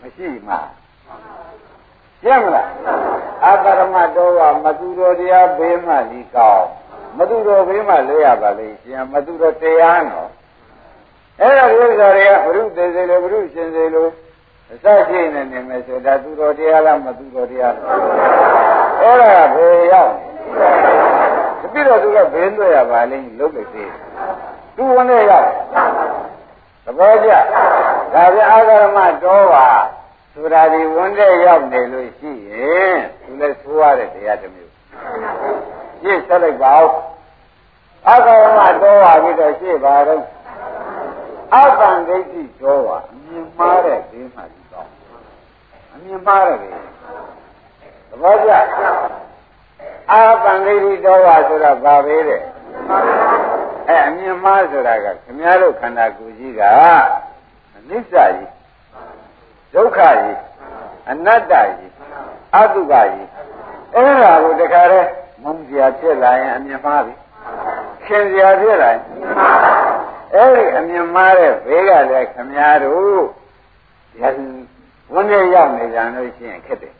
[0.00, 0.58] မရှိမှာ
[2.20, 2.68] ရှင်းမလား
[3.44, 6.66] အတ္တရမတော်ဝါမသူတော်တရားဘေးမှဒီကောင်း
[7.18, 10.30] မသူတော်ဘေးမှာလဲရပါလေရှင်မသူတော်တရားနော်
[11.40, 14.10] အဲ့ဒါဒီဥစ္စာတွေကဘုရုသေးသေးလို့ဘုရုရှင်သေးလို့
[14.72, 17.88] အစရှိနေနေမယ်ဆိုဒါသူတော်တရားလားမသူတော်တရားလား
[19.00, 23.90] အဲ့ဒါဘယ်ရောက်နေပြီးတော့သူကဘေးလွှဲရပါလိမ့်လုတ်လို့သေး
[24.76, 25.50] သူဝင်နေရောက်
[26.84, 27.30] သဘောကျ
[28.14, 29.68] ဒါပြန်အာဂရမတော်ပါ
[30.32, 34.72] ဆိုတာဒီဝန်တဲ့ရောက်နေလို့ရှိရင်သူလည်းဆိုရတဲ့တရားတစ်မျိုး
[36.04, 36.90] ရှင်းဆက်လိုက်ပါဦး
[38.08, 40.22] အာဂရမတော်ပါပြီးတော့ရှင်းပါတော့
[41.54, 44.88] အပံဒိဋ္ဌိတော်ပါအမြင်မှားတဲ့ဒီမှဒီတော့
[45.92, 46.68] အမြင်မှားတဲ့ဒီ
[48.08, 48.52] သဘောကျ
[50.10, 52.40] အာပံဒိဋ္ဌိတော်ပါဆိုတာဘာပဲတဲ့
[53.88, 56.62] အဲအမြင်မှားဆိုတာကခင်ဗျားတို့ခန္ဓာကိုယ်ကြီးက
[57.76, 58.50] အနိစ္စကြီး
[59.74, 60.38] ဒုက္ခကြီး
[61.10, 61.92] အနတ္တကြီး
[62.54, 63.28] အတုပကြီး
[63.94, 65.08] အဲ့ဒါကိုတခါတည်း
[65.44, 67.14] မုန်းစရာဖြစ်လာရင်အမြင်မှားပြီ
[68.04, 69.02] ရှင်စရာဖြစ်လာရင်
[70.34, 73.26] အဲ့ဒီအမြင်မှားတဲ့ဘေးကလည်းခမည်းတော်
[74.20, 74.22] ရ
[75.12, 76.94] ဝန်နဲ့ရောက်နေကြလို့ရှိရင်ခက်တယ်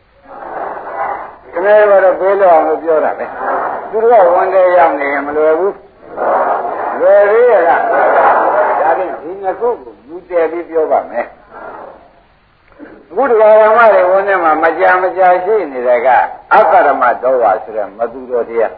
[1.52, 3.26] ခမည်းတော်ဘေးလို့အောင်လို့ပြောတာပဲ
[3.90, 5.76] သူတို့ကဝန်နဲ့ရောက်နေရင်မလွယ်ဘူး
[6.98, 8.00] လွယ်သေးရလားဒါ
[8.98, 11.26] ဖြင့်ဒီနှစ်ခုကိုယူတည်ပြီးပြောပါမယ်
[13.14, 16.08] အခုတရားဓမ္မတွေဝန်းထဲမှာမကြာမကြာရှိနေတဲ့က
[16.54, 18.72] အကရမတော်ဝါဆိုတဲ့မသူတော်တရား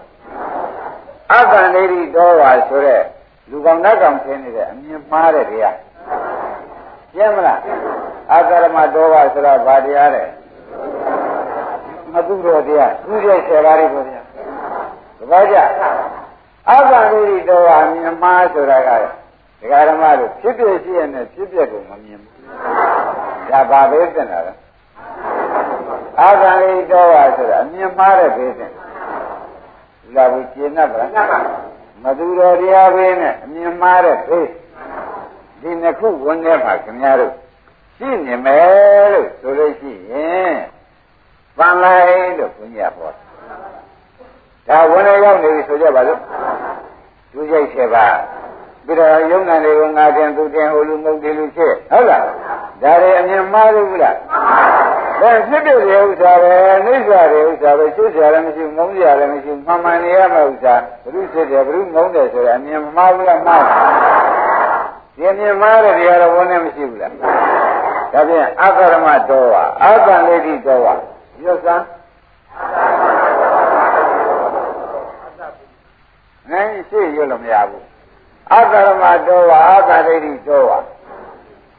[1.32, 3.02] အကန္တိရိတော်ဝါဆိုတဲ့
[3.50, 5.76] လူကောင်နတ်ကောင်ဆင်းနေတဲ့အမြင်မှားတဲ့တရား
[7.12, 7.60] ရှင်းမလား
[8.32, 10.24] အကရမတော်ဝါဆိုတာဘာတရားလဲ
[12.12, 14.20] မသူတော်တရားသူရဲ့ဆယ်ပါးတွေပေါ့ဗျာ
[15.18, 15.56] တပည့်ကြ
[16.70, 18.90] အကန္တိရိတော်ဝါအမြင်မှားဆိုတာက
[19.60, 22.34] ဒကာဓမ္မတို့ဖြစ်ဖြစ်ရှိရတဲ့ဖြစ်ဖြစ်ကိုမမြင်ဘူး
[23.50, 24.52] ဒါဘာပဲသင်တာလဲ
[26.20, 28.72] အာဂံလေးတော်ပါဆိုတာအမြင်မှားတဲ့ဘေးသင်
[30.14, 31.10] လာဘူးကျင်납ဗလား
[32.02, 34.48] မသူတော်တရားဘေးနဲ့အမြင်မှားတဲ့ဘေး
[35.60, 37.32] ဒီနှစ်ခုဝင်ထဲမှာခင်ဗျားတို့
[37.96, 40.56] ရှိနေမယ်လို့ဆိုလို့ရှိရင်
[41.56, 43.10] ပန်လိုက်လို့ဘုရားဟော
[44.68, 46.20] ဒါဝင်ထဲရောက်နေပြီဆိုကြပါစို့
[47.32, 48.16] သူကြိုက်7ပါး
[48.86, 52.22] ပြီးတော့ယုံနာတွေကိုငါတင်သူတင်ဟိုလူမဟုတ်တယ်လူဖြစ်ဟုတ်လား
[52.82, 54.16] ဒါတွေအမြင်မှားလို့ဘူးလား
[55.20, 56.52] ဒါဖြစ်တဲ့ဥစ္စာပဲ
[56.84, 63.62] နှိစ္စတဲ့ဥစ္စာပဲရှုစရာလည်းမရှိဘူးငုံစရာလည်းမရှိဘူးမှန်မှန်နေရမယ့်ဥစ္စာဘုရုဖြစ်တယ်ဘုရုငုံတယ်ဆိုတော့အမြင်မှားဘူးလားမှား
[65.16, 70.94] ဒီအမြင်မှားတဲ့တရားတော်ဝန်နဲ့မရှိဘူးလားဒါဖြင့်အကရမတော်ဝါအကံလေးတိတော်ဝါ
[71.42, 71.84] ရွတ်စမ်း
[76.50, 77.95] နိုင်ရှိရွတ်လို့မရဘူး
[78.54, 80.78] အကရမတော်ဝါအကရိတိတော်ဝါ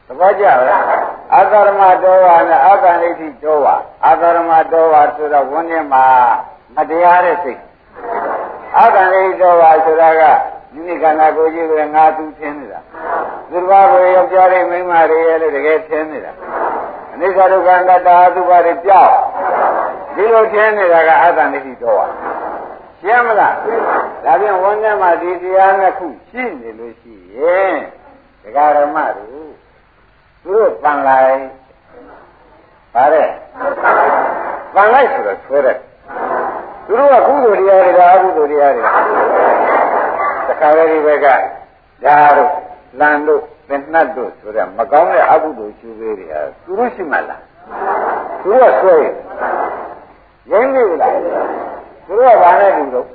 [0.06, 0.82] သဘောကျလား
[1.36, 3.74] အကရမတော်ဝါနဲ့အကရိတိတော်ဝါ
[4.06, 6.04] အကရမတော်ဝါဆိုတော့ဝန်းထဲမှာ
[6.74, 7.60] မတရားတဲ့စိတ်
[8.80, 10.22] အကရိတိတော်ဝါဆိုတာက
[10.72, 12.80] မိမိခန္ဓာကိုယ်ကြီးကငါသူထင်းနေတာ
[13.50, 16.32] သူတော်ဘာကိုယောက်ျားလေးမိန်းမတွေရဲ့လို့တကယ်ထင်းနေတာ
[17.12, 19.12] အနိစ္စဒုက္ခအနတ္တအတုပါတွေကြောက်
[20.14, 22.06] ဒီလိုထင်းနေတာကအတ္တနိတိတော်ဝါ
[23.00, 23.54] ရှင်းမလား
[24.24, 27.76] ဒါပြန်ဝန်းထဲမှာဒီတရားနှစ်ခုရှိနေလို့ရှိရင်
[28.42, 29.28] ဒကာရမတို့
[30.42, 31.40] သူတို့ပန်လိုက်
[32.94, 33.28] ပါတဲ့
[34.74, 35.78] ပန်လိုက်ဆိုတော့ဆွဲတယ်
[36.86, 38.84] သူတို့ကကုသိုလ်တရားတွေကအကုသိုလ်တရားတွေ
[40.48, 41.26] တခါလေဒီဘက်က
[42.04, 42.52] ဓာတို့
[43.00, 47.42] လန်တို့သင်္နှတ်တို့ဆိုတဲ့မကောင်းတဲ့အကုသိုလ်ကျူသေးတွေဟာသူတို့ရှိမှလား
[48.42, 48.96] သူတို့ကဆွဲ
[50.50, 51.16] ရင်းနေလား
[52.08, 53.06] သူတို့ကဘာနဲ့တူတော့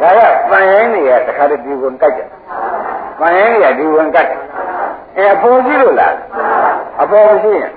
[0.00, 2.28] ဒါကပန်ရင်တွေကတခါတည်းဒီဝင်ကြိုက်တယ်
[3.18, 4.40] ပန်ရင်တွေကဒီဝင်ကြိုက်တယ်
[5.16, 6.14] အဲအပေါ်ကြီးလို့လား
[7.00, 7.70] အပေါ်ရှိရင်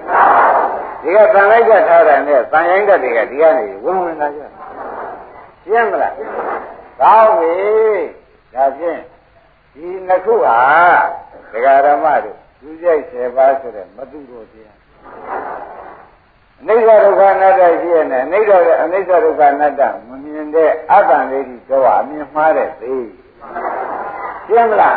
[1.02, 4.42] ဒီကတန်လိုက်ကြထားတာနဲ့တန်ရင်တက်တွေကဒီကနေဝင်ဝင်လာကြ
[5.64, 6.14] ရှင်းမလား
[7.02, 7.56] ကောင်းပြီ
[8.54, 9.00] ဒါဖြင့်
[9.74, 10.60] ဒီနှစ်ခုဟာ
[11.52, 14.76] ဒကာရမတို့သူကြိုက်7ပါးဆိုတဲ့မတုတော်တရား
[15.56, 15.57] အ
[16.66, 18.52] နိစ္စဒုက္ခအနတ္တရှိရနဲ့အနိစ္စ
[18.84, 22.94] အနိစ္စဒုက္ခအနတ္တမမြင်တဲ့အတ္တလေးကြီးတော့အမြင်မှားတဲ့သိ
[24.48, 24.96] ရှင်းမလား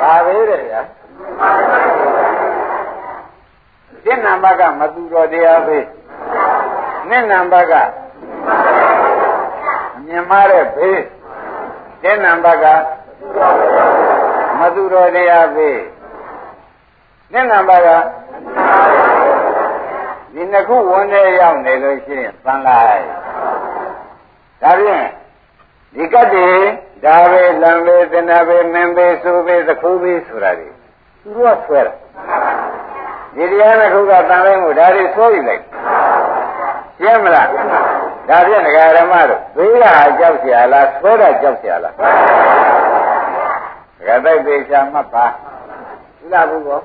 [0.00, 0.82] ဒါပဲတဲ့ဗျာ
[4.04, 5.78] ရှင်းနံပါတ်ကမသူတော်တရားပဲ
[7.08, 7.72] နှစ်နံပါတ်က
[9.96, 11.00] အမြင်မှားတဲ့ဘေး
[12.02, 12.66] ရှင်းနံပါတ်က
[14.58, 15.70] မသူတော်တရားပဲ
[17.32, 17.88] နှစ်နံပါတ်က
[20.33, 23.03] ဒီနှစ်ခုဝန်ထဲရောက်နေလို့ရှိရင်သံလိုက်
[24.61, 25.07] ဒါဖြင့်
[25.95, 26.47] ဒီကတ္တိ
[27.05, 30.69] ဒါပဲလံပဲသနာပဲမင်းပဲဆိုပဲသခိုးပဲဆိုတာတွေ
[31.21, 31.93] သူတို့ကဆွဲတာ
[33.35, 35.63] ဒီတရားနှစ်ခုကတန်လိုက်မှုဒါတွေဆွဲယူလိုက်
[36.99, 37.61] ရှင်းမလားဒါ
[38.29, 39.85] ဒါဖြင့်ဒကာရမတို့ဘေးက
[40.19, 41.93] ကြောက်เสียလားဆွဲတာကြောက်เสียလား
[43.97, 46.79] ဒကာတိုက်သေးချာမှတ်ပါဒီလားဘူးကော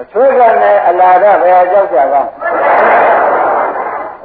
[0.00, 2.30] အဆွဲကနဲ့အလာကဘယ်အကြောက်ကြကောင်း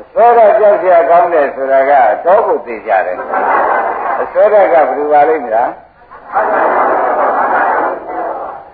[0.02, 1.92] အဆွဲကကြောက်ကြကောင်းတယ်ဆိုတာက
[2.26, 3.18] တော့ကိုသိကြတယ်
[4.22, 5.72] အဆွဲကကဘယ်လိုပါလိမ့်မလား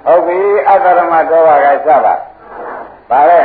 [0.06, 0.40] ဟုတ်ပြီ
[0.70, 2.14] အတ္တရမတော်ပါကစပါ
[3.10, 3.40] ပါလေ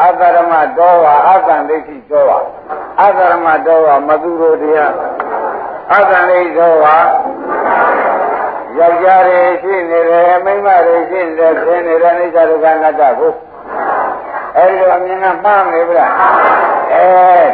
[0.00, 2.38] အတ္တရမတော်ပါအကံဒိဋ္ဌိတော်ပါ
[3.00, 4.92] အတ္တရမတော်ပါမသူတို့တရား
[5.94, 6.96] အကံဒိဋ္ဌိတော်ပါ
[8.78, 13.32] ယောက်ျားတွေရှိနေတယ်မိန်းမတွေရှိနေတယ်ဖြစ်နေတယ်အိစ္ဆဒုက္ခအနတ္တကို
[14.56, 16.12] အဲဒီလိုအမြင်ကမှားနေပြီလား
[16.92, 17.04] အဲ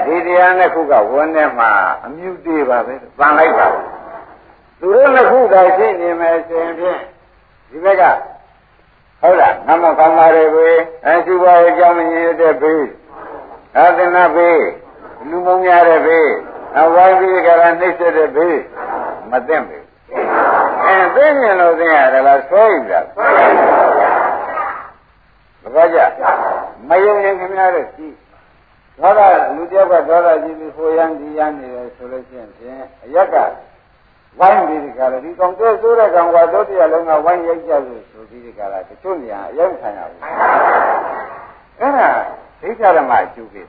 [0.06, 1.70] ဒီတရားနှစ်ခုကဝန်ထဲမှာ
[2.04, 3.66] အမြုတေးပါပဲပန်လိုက်ပါ
[4.80, 7.00] သူတို့နှစ်ခုသာရှိနေမယ်ဆိုရင်ဖြင့်
[7.70, 8.02] ဒီဘက်က
[9.20, 12.84] ဟုတ်လားနမကောင်းပါလေဘေးအရှိဘွားရဲ့ကြောင့်မမြင်တဲ့ဘေး
[13.76, 14.62] အာသနာဘေး
[15.28, 16.28] လူမုံများတဲ့ဘေး
[16.78, 18.58] အဝိုင်းပြီးကြတာနှိမ့်ဆက်တဲ့ဘေး
[19.30, 19.84] မသိမ့်ဘူး
[20.90, 23.00] အဲသိမြင်လို့သိရတယ်လားဆွဲယူတာ
[25.74, 25.98] ဘယ်ကြ
[26.88, 28.14] မယုံရင်ခင်ဗျားတို့ကြည့်
[28.98, 29.20] ဒေါသ
[29.56, 33.36] လူတယောက်ကဒေါသကြီးပြီးဟိုရမ်းဒီရမ်းနေတယ်ဆိုလို့ရှိရင်ဖြင့်အရက်က
[34.38, 40.20] ဝိုင်းပြီးဒီကရဒီကောင်တဲ့ဆိုးတဲ့ကောင်ကတို့တရားလုံးကဝိုင်းရိုက်ကြလို့ဆိုပြီးဒီကရတချို့နေရာအရောက်ခံရဘူး
[41.80, 42.08] အဲ့ဒါ
[42.60, 43.62] ဒိဋ္ဌဓမ္မအကျုပ်ပဲ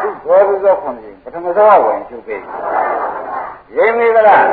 [0.00, 2.36] သူဘောဓုသောခွန်ကြီးပထမဆုံးဝင်ကျုပ်ပဲ
[3.76, 4.44] ရင်းနေသလား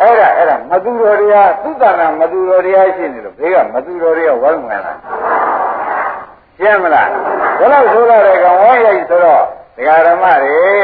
[0.00, 4.94] အဲ့ဒါအဲ့ဒါမသူတော်တရားသုတ္တနာမသူတော်တရားရှိနေလို့ဘေးကမသူတော်တရားဝိုင်းဝင်လာ
[6.58, 7.08] ရှင်းမလား
[7.58, 9.42] ဘယ်လောက်ဆိုရတဲ့ကောင်ဝိုင်းရိုက်ဆိုတော့
[9.76, 10.78] ဒကာဓမ္မတွေ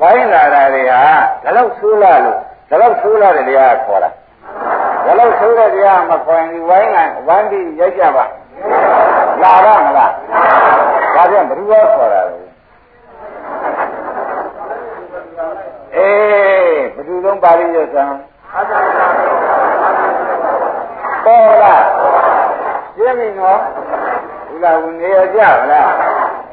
[0.00, 1.02] ဝိုင်းလာတာတွေဟာ
[1.44, 2.36] ဒါလောက်ဆိုးလာလို့
[2.70, 4.10] ဒါလောက်ဆိုးလာတဲ့တရားခေါ်တာ
[5.04, 6.96] ဒါလောက်ဆိုးတဲ့တရားမခေါ်ရင်ဒီဝိုင်းက
[7.26, 8.24] ဝိုင်းပြီးရိုက်ကြပါ
[9.42, 10.12] လာရမလား
[11.14, 12.36] ဒါပြန်ဘယ်သူကခေါ်တာလဲ
[15.96, 18.04] အေးဘယ်သူလုံးပါဠိရစံ
[21.25, 21.83] ပေါ်လား
[22.95, 23.59] ရှင်းပြီနော်
[24.47, 25.89] ဘုရားဝင်နေရကြဗလား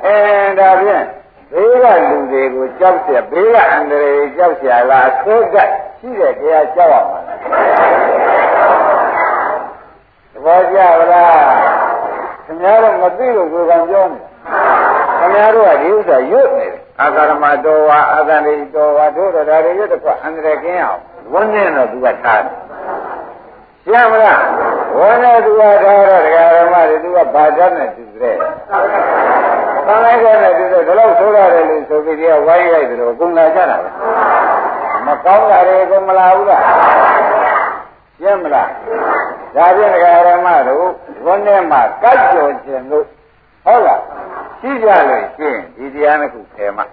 [0.05, 0.17] အဲ
[0.59, 1.05] ဒါဖြင့်
[1.53, 5.57] ဘေးကလူတွေကိုကြောက်เสียဘေးကအန္တရာယ်ကြောက်เสียလားသိက
[5.99, 7.21] ရှိတဲ့တရားကြောက်ရမှာ
[10.33, 11.39] သဘောကျဗလား
[12.45, 14.19] ခင်ဗျားတို့မသိလို့ကိုယ်ကပြောနေ
[15.19, 22.56] ခင်ဗျားတို့ကဒီဥစ္စာရွတ်နေတယ်အာဂရမတော်ဝါအာဂန္တိတော်ဝါတို့တော်ဒါတွေရွတ်တစ်ခွအန္တရာယ်ကင်းအောင် ဝန်းနေတော့သူကထားတယ်
[23.86, 24.42] ရှင်းမလား
[24.98, 28.36] ဝန်းနေသူကထားတော့ဒကာရမတွေသူကဘာသာနဲ့သူတဲ့
[29.88, 33.90] သံလိုက်တဲ့နဲ့သူတဲ့ဒီလောက်ဆိုရတယ်လို့ဆိုပြီးဒီကဝိုင်းရိုက်တယ်လို့အကုန်လာကြတာပဲ
[35.06, 36.64] မကောင်းတာတွေအကုန်မလာဘူးလား
[38.20, 38.70] ရှင်းမလား
[39.56, 40.86] ဒါဖြင့်ဒကာရမတို့
[41.26, 43.06] ဝန်းထဲမှာကတ်ကြော်ခြင်းလို့
[43.66, 44.02] ဟုတ်လား
[44.60, 46.86] ရှိကြလို့ရှင်းဒီတရားနှစ်ခုထဲမှာ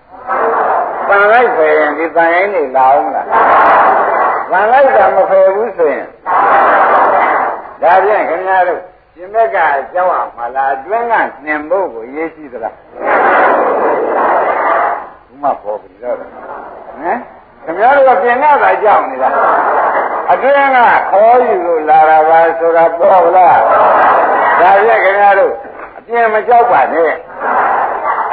[1.08, 3.26] ပန်လိုက်ဆိုရင်ဒီတန်ရင်နေလာအောင်လား
[4.50, 6.06] ပန်လိုက်တာမဖယ်ဘူးဆိုရင်
[7.82, 8.80] ဒါဖြင့်ခင်ဗျားတို့
[9.14, 9.58] ရှင်မက်က
[9.94, 12.74] ကြောက်အောင်မလားအတွင်းကနှင်ဖို့ကိုရေးကြည့်သလား
[15.28, 16.28] ဘုမပေါ်ပြီတော့ဟမ်
[17.64, 19.30] ခင်ဗျားတို့ကပြင်ရတာကြောက်နေတာ
[20.32, 20.78] အတွင်းက
[21.10, 23.60] ခေါ်ယူလို့လာတာပါဆိုတာပေါ်လား
[24.60, 25.52] ဒါဖြင့်ခင်ဗျားတို့
[25.98, 27.12] အပြင်မကြောက်ပါနဲ့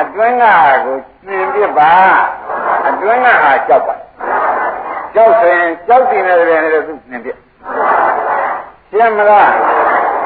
[0.01, 0.45] အတွင်းက
[0.85, 1.93] ကိုပြင်ပြပါ
[2.87, 3.95] အတွင်းကဟာကြောက်ပါ
[5.17, 7.29] ကြောက်ဆိုရင်ကြောက်တင်တဲ့ပြန်လည်းသူနှင်ပြ
[8.91, 9.49] ရှင်းမလား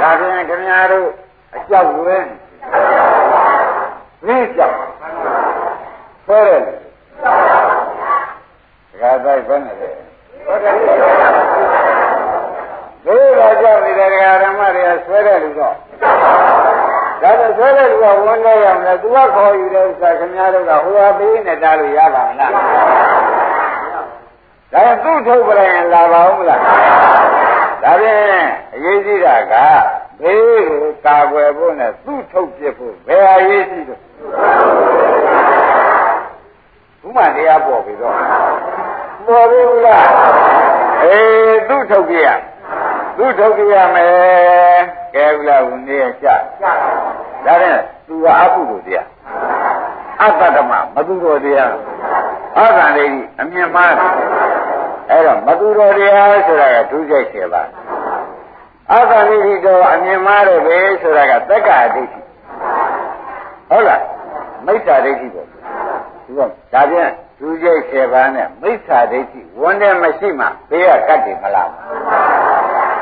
[0.02, 1.08] ဒါဖြင့်ခင်ဗျားတို့
[1.56, 2.18] အကြောက်လွဲ
[4.28, 4.76] နေကြောက်
[6.26, 6.60] ဆွဲတယ်
[8.92, 9.90] ဒကာတိုက်ဘယ်နဲ့လဲ
[10.46, 15.76] ဟုတ်တယ်ဘယ်တော့ကြောက်နေတဲ့ဒကာဓမ္မတွေကဆွဲတယ်လို့တော့
[17.22, 22.52] ဒါဆိုဆွဲတဲ့လူကဝန်နေရမယ်သူကခေါ်ယူတဲ့ဥစ္စာခင်ဗျားတို့ကဟိုဟာပေးနဲ့တားလို့ရပါမလား
[24.74, 26.60] ဒါသူ့ထုတ်ပြရင်လာပါဦးမလား
[27.84, 29.54] ဒါဖြင့်အရေးကြီးတာက
[30.22, 34.02] ဘေးကိုကာကွယ်ဖို့နဲ့သူ့ထုတ်ပြဖို့ဘယ်အရေးကြီးတော့
[37.02, 38.16] ဘုမတရားပေါ်ပြီတော့
[39.28, 40.08] ပေါ်ပြီလား
[41.04, 42.28] အေးသူ့ထုတ်ပြရ
[43.18, 44.82] သူ့ထုတ်ပြရမယ်
[45.16, 46.28] ကဲဘူးလားဦးနေရချ
[47.46, 49.08] ဒါနဲ့သူကအပုလို့တရား
[50.22, 51.74] အတ္တဓမ္မမသူတော်တရား
[52.58, 54.10] အာသံလေးကြီးအမြင်မှားတယ်
[55.12, 57.70] အဲ့တော့မသူတော်တရားဆိုတာကဒုစိတ်7ပါး
[58.92, 62.20] အာသံလေးကြီးတော့အမြင်မှားတယ်ပဲဆိုတာကသက္ကာဒိဋ္ဌိ
[63.70, 64.02] ဟုတ်လား
[64.66, 66.40] မိစ္ဆာဒိဋ္ဌိပေါ့ဒီက
[66.74, 67.10] ဒါပြန်
[67.40, 71.70] ဒုစိတ်7ပါးနဲ့မိစ္ဆာဒိဋ္ဌိဝန်တယ်မရှိမှဘေးကကတ်တယ်မလား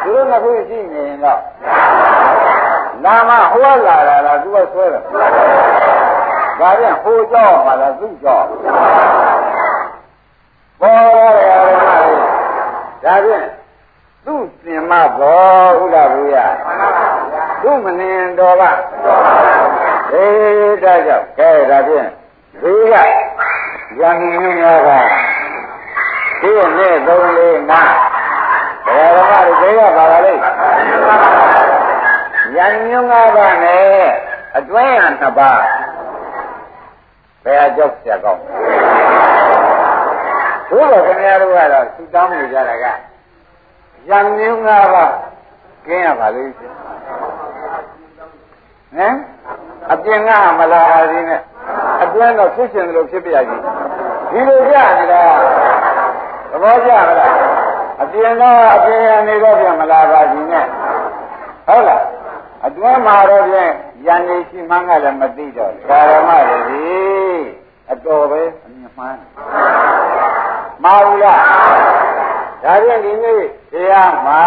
[0.03, 1.39] သူတို့ကခုရှိနေရင်တော့
[3.05, 5.01] နာမဟောလာတာလားသူကဆွဲတယ်
[6.59, 8.45] ဒါပြန်ဟိုကြောက်ပါလားသူ့ကြောက်
[10.81, 11.48] ပေါ်ရတယ်ဓမ္မလေး
[13.03, 13.45] ဒါပြန်
[14.25, 16.35] သူ့စင်မဘောဥဒ္ဒဘူယ
[17.61, 18.63] သူ့မနင်တော်က
[20.13, 22.07] အေးဒါကြောင့်ကဲဒါဖြင့်
[22.61, 22.93] ဒီက
[23.99, 24.89] ရံမျိုးများက
[26.41, 27.81] ဒီနေ့သုံးလေးနာ
[28.87, 30.41] ဘယ်ဓမ္မတွေကပါပါလိမ့်
[32.55, 33.83] ရံမျိုး၅ပါးနဲ့
[34.57, 35.61] အတွင်းရနှစ်ပါး
[37.43, 38.41] ဘယ်အကြောက်ဆက်ကောင်း
[40.69, 42.85] ဘုရားခင်ဗျားတို့ကတော့သူတောင်းနေကြတာက
[44.09, 45.13] ရံမျိုး၅ပါး
[45.85, 46.61] ကျင်းရပါလိမ့်ဟ
[49.05, 49.15] မ်
[49.91, 51.41] အပြင်ကမလာပါသေးနဲ့
[52.03, 53.61] အတွင်းတော့ဖြစ်ရှင်တယ်လို့ဖြစ်ပြရကြီး
[54.31, 55.23] ဒီလိုကြနေတာ
[56.51, 57.33] သဘောကျမလား
[58.01, 60.65] အပြင်တော့အပြင်နေတော့ပြန်မလာပါဘူးနဲ့
[61.67, 62.03] ဟုတ်လား
[62.65, 63.69] အတွင်းမှာတော့ပြန်
[64.05, 66.83] ရန်နေရှိမှန်းကလည်းမသိတော့ဓမ္မတွေဒီ
[67.91, 69.19] အတော်ပဲအမြင်မှန်း
[70.83, 71.39] မှားဘူးလား
[72.63, 74.41] ဒါဖြင့်ဒီနေ့တရားမှာ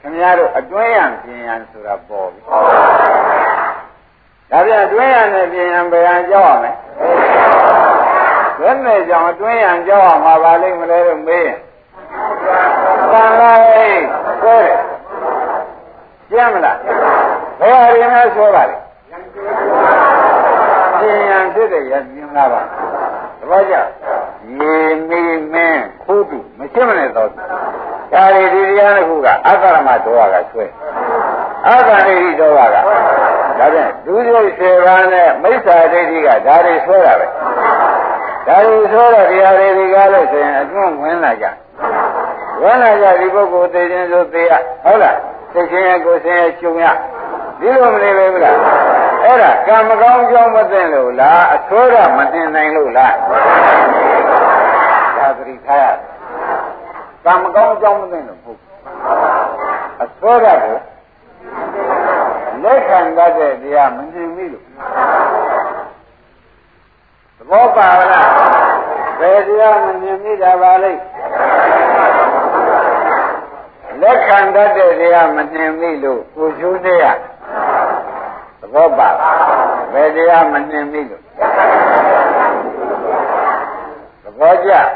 [0.00, 2.40] ခင်ဗျားတို့အတွင်းရန်ပြင်ရန်ဆိုတာပေါ်ပြီ
[4.50, 6.72] ဒါပြန်အတွင်းရန်နဲ့ပြင်ရန်ဘယ်ဟန်ကြောက်ရမလဲ
[8.60, 11.58] ဘယ်နဲ့ကြောင့်အတွင်းရန်ကြောက်ရမှာပါလိမ့်မလဲလို့မေးရင်
[13.12, 14.02] သံဃာရေး
[14.42, 14.80] ဆွဲတယ်
[16.30, 16.76] ကျမ်းမလား
[17.60, 18.76] ဘယ်ဟာရင်းလဲဆွဲပါလဲ
[20.98, 23.74] ပြင်ရန်ဖြစ်တဲ့ရပြင်လာပါသဘောကျ
[24.58, 24.76] ရေ
[25.08, 25.22] မီ
[25.52, 27.30] မင်းခိုးတူမရှိမနဲ့တော့
[28.12, 30.64] ဒါရီဒီတရားတစ်ခုကအကရမဒေါဝကဆွဲ
[31.68, 37.26] အကရိတိဒေါဝကဒါဖြင့်ဒုစရိုက်စေပါးနဲ့မိစ္ဆာဒိဋ္ဌိကဒါတွေဆွဲတာပဲ
[38.46, 41.46] ဒါတွေဆွဲတော့တရားတွေဒီကားလို့ဆိုရင်အကျွန်းဝင်လာကြ
[42.62, 44.52] ဝင်လာကြဒီပုဂ္ဂိုလ်သိခြင်းဆိုသိရ
[44.84, 45.16] ဟုတ်လား
[45.52, 46.86] သိခြင်းရဲ့ကိုယ်ခြင်းရဲ့ကျုံရ
[47.60, 48.56] ဒီလိုမနေပဲဘူးလား
[49.24, 53.99] အဲ့ဒါကံမကောင်းကြောင်းမသိလို့လားအဆိုးရမတင်နိုင်လို့လားဒါ
[55.40, 55.86] သတိထားရ
[57.24, 58.60] ကံမကောင်းကြောင်းမသိလို့ဟုတ်
[60.02, 60.78] အဆိုးရကို
[62.62, 64.64] လက်ခံတတ်တဲ့တရားမမြင်မိလို့
[67.36, 68.28] သဘောပါလား
[69.20, 71.00] ဘယ်တရားမမြင်မိတာပါလိမ့်
[74.00, 77.04] လက်ခံတတ်တဲ့တရားမမြင်မိလို့ကိုကျိုးတဲ့ရ
[78.60, 79.08] သဘောပါ
[79.92, 81.22] ဘယ်တရားမမြင်မိလို့
[84.22, 84.86] သဘောကျအေး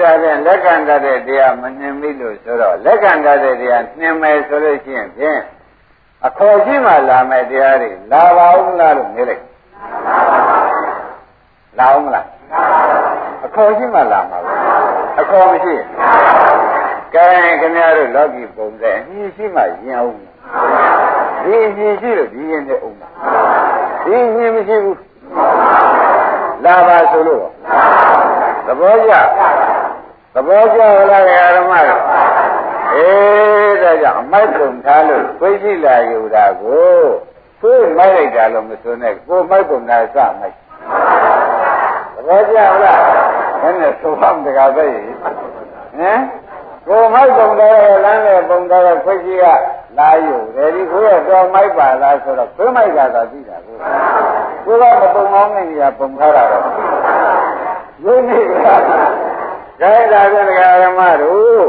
[0.00, 5.40] ဒါဖြင့်လက်ခံတတ်တဲ့တရားမမြင်မိလို့ဆိုတော့လက်ခံတတ်တဲ့တရားနှင်မယ်ဆိုလို့ရှိရင်ဖြင့်
[6.26, 9.44] အခေါ်ရှိမှလာမယ်တရားတွေလာပါဦးလားလို့မေးလိုက်
[11.78, 12.26] လာအောင်မလား
[13.44, 14.52] အခေါ်ရှိမှလာမှာပဲ
[15.20, 15.74] အခေါ်မရှိ
[17.14, 17.26] ကဲ
[17.60, 20.14] ခင်ဗျားတို့လောကီပုံစံအင်းရှိမှရင်အောင်
[21.44, 23.08] ဒီအင်းရှိလို့ဒီရင်နဲ့အောင်ပါ
[24.04, 25.00] ဒီအင်းမရှိဘူး
[26.64, 27.44] လာပါဆိုလို့
[28.66, 29.12] သဘောကျ
[30.34, 30.80] သဘောကျ
[31.10, 31.24] လား
[31.56, 32.02] ဓမ္မတို့
[32.92, 37.02] အေးဒါကြောင့်အမိုက်ပုံထားလို့သိရှိလာယူတာကို
[37.60, 40.56] သိမိုက်လိုက်တာလို့မဆိုနဲ့ကိုမိုက်ပုံထားစမိုက်
[42.14, 43.00] သဘောကျလား
[43.60, 46.22] ဘယ်နဲ့သုံးအောင်တကားပဲဟမ်
[46.88, 49.44] ကိုမိုက်ပုံထားရဲ့လမ်းနဲ့ပုံထားရဲ့သိရှိက
[49.98, 53.76] လာယူတယ်ဒီကိုရဲ့တော်မိုက်ပါလားဆိုတော့သိမိုက်ကသာသိတာကို
[54.64, 56.64] ကိုကမပုံအောင်နေရပုံထားတာတော့
[58.04, 58.68] ယုံနေကြ
[59.82, 61.66] ဒါဒါပြန်ဒကာရမတို့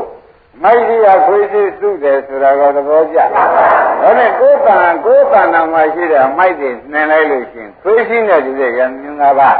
[0.63, 9.57] မိုက်ကြီးကခွေးစီစုတယ်ဆိုတာကသဘောကျဒါနဲ့ကိုယ်တန်ကိုယ်တန်နာမှာရှိတဲ့မိုက်တွေနှင်လိုက်လို့ရှိရင်ခွေးစီနဲ့တူတဲ့ရံမြင်ငါးပါး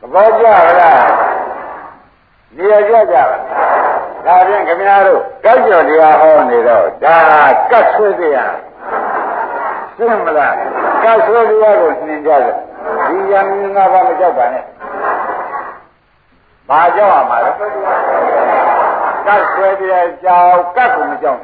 [0.00, 0.44] သဘောကျ
[0.80, 1.02] လား
[2.56, 3.38] နေရာကြကြပါ
[4.26, 7.16] ဒါဖြင့်ခင်ဗျားတို့ကောက်ကြော်တရားဟောနေတော့ဒါ
[7.70, 8.54] ကတ်ဆွေးတရား
[9.96, 10.54] ရှင်းမလား
[11.02, 12.54] ကတ်ဆွေးတရားကိုနှင်ကြတယ်
[13.08, 14.64] ဒီရံမြင်ငါးပါးမကြောက်ပါနဲ့
[16.68, 17.60] ဘာကြောက်ရမှာလဲက
[19.34, 21.40] တ်ဆွဲပြဲကြောက်ကတ်ကိုမကြောက်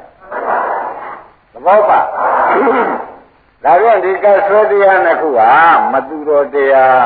[1.52, 2.00] သဘောပါ
[3.64, 5.50] ဒါပြန်ဒီကတ်ဆွဲတရားနှစ်ခုဟာ
[5.92, 7.04] မတူတော်တရား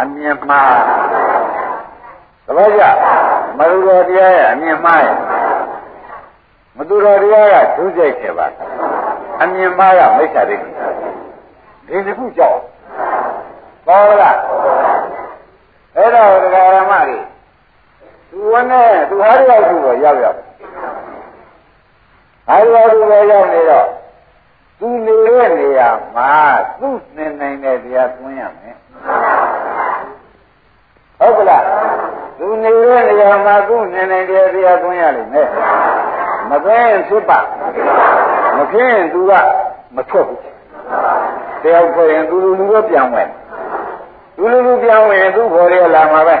[0.00, 0.78] အမြင်မှား
[2.46, 2.82] သဘောကျ
[3.58, 5.16] မတူတော်တရားရဲ့အမြင်မှားရဲ့
[6.76, 8.46] မတူတော်တရားကဒုစရိုက်ခဲ့ပါ
[9.42, 10.68] အမြင်မှားကမိစ္ဆာဒိဋ္ဌိ
[11.86, 12.58] ဒီတစ်ခုကြောက်
[13.86, 14.38] ဘောလား
[15.96, 17.18] အဲ့တော့ဒကာရမတွေ
[18.30, 20.38] သူဝနဲ့သူဟာရရောက်သူတော့ရောက်ရောက်
[22.46, 23.86] ဟာရရောက်သူပဲရောက်နေတော့
[24.78, 26.30] သူနေတဲ့နေရာမှာ
[26.80, 28.76] သူ့နေနိုင်တဲ့တရားသွင်းရမယ်
[31.18, 31.64] ဟုတ်ကလား
[32.38, 35.48] သူနေတဲ့နေရာမှာသူ့နေနိုင်တဲ့တရားသွင်းရလိမ့်မယ်
[36.50, 37.40] မသွင်းဖြစ်ပါ
[38.56, 39.32] မဖြစ်ရင်သူက
[39.96, 40.40] မထွက်ဘူး
[41.62, 43.45] တယောက်ထွက်ရင်သူလူလူပဲပြန်ဝင်သူ
[44.38, 46.36] လူလူပြန်ဝင်သူ့ဘော်ရလာမှာပဲ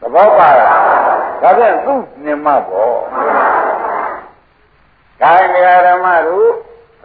[0.00, 0.78] သဘောပါလား
[1.42, 2.94] ဒါပြန်သူ့နေမှာပေါ့
[5.22, 5.42] ကာယ
[5.86, 6.48] ဓမ္မတို့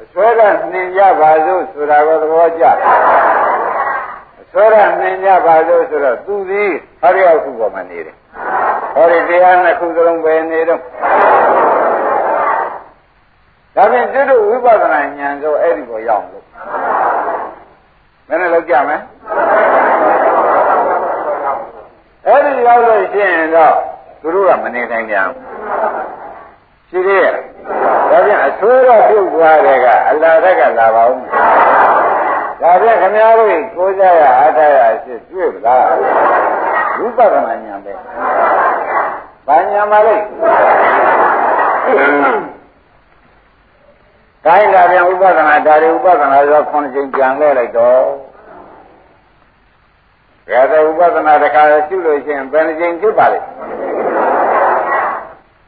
[0.02, 2.66] အစွဲကနှင်ကြပါစို့ဆိုတာကိုသဘောကျ
[4.42, 6.72] အစွဲကနှင်ကြပါစို့ဆိုတော့သူသည်
[7.02, 8.16] ဟောရရောက်ခုပေါ်မှာနေတယ်
[8.94, 10.82] ဟောဒီတရားနှစ်ခုစလုံးပဲနေတော့
[13.76, 16.46] ဒါဖြင့်ကျွတ်တို့ဝိပဿနာဉာဏ်ဆိုအဲ့ဒီကိုရောက်လို့
[18.28, 19.02] မင်းလည်းလောက်ကြမယ်
[22.26, 23.74] အဲ့ဒီရောက်လို့ရှိရင်တော့
[24.22, 25.36] သူတို့ကမနေနိုင်ကြဘူး
[26.90, 27.34] ရှိသေးရဲ့
[28.12, 31.22] ဒါပြန်အဆိုးတော့ပြုတ်သွားတဲ့ကအလာတက်ကလာပါဦး
[32.62, 35.84] ဒါပြန်ခင်ဗျားတို့ကိုးကြရအားထားရရှိတွေ့ပလား
[37.00, 37.94] ဝိပဿနာဉာဏ်ပဲ
[39.48, 40.16] ဘာဉာဏ်ပါလဲ
[44.48, 48.02] ကိုင်းလာပြန်ဥပဒနာဒါရီဥပဒနာဆိုခုနှစ်ချိန်ပြန်လဲလိုက်တော့
[50.52, 53.45] ရတဲ့ဥပဒနာတစ်ခါရှုလို့ရှိရင်ဘယ်နှချိန်ဖြစ်ပါလိမ့်။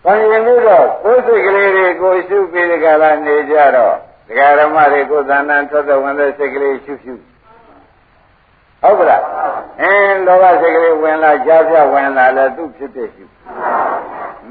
[0.04, 3.96] ဘာရင်ပြီးတော့ကိုယ်စိတ်ကလေးတွေကိုရှုပြီးဒီကလာနေကြတော့
[4.28, 7.14] ဒကာရမတွေကိုသဏ္ဍာန်ထွက်တဲ့ဝင်တဲ့စိတ်ကလေးရှုရှု
[8.82, 9.24] ဟုတ်ကလား
[9.82, 13.24] အင်းလောဘစိတ်ကလေးဝင်လာကြားပြဝင်လာလဲသူ့ဖြစ်ဖြစ်ရှု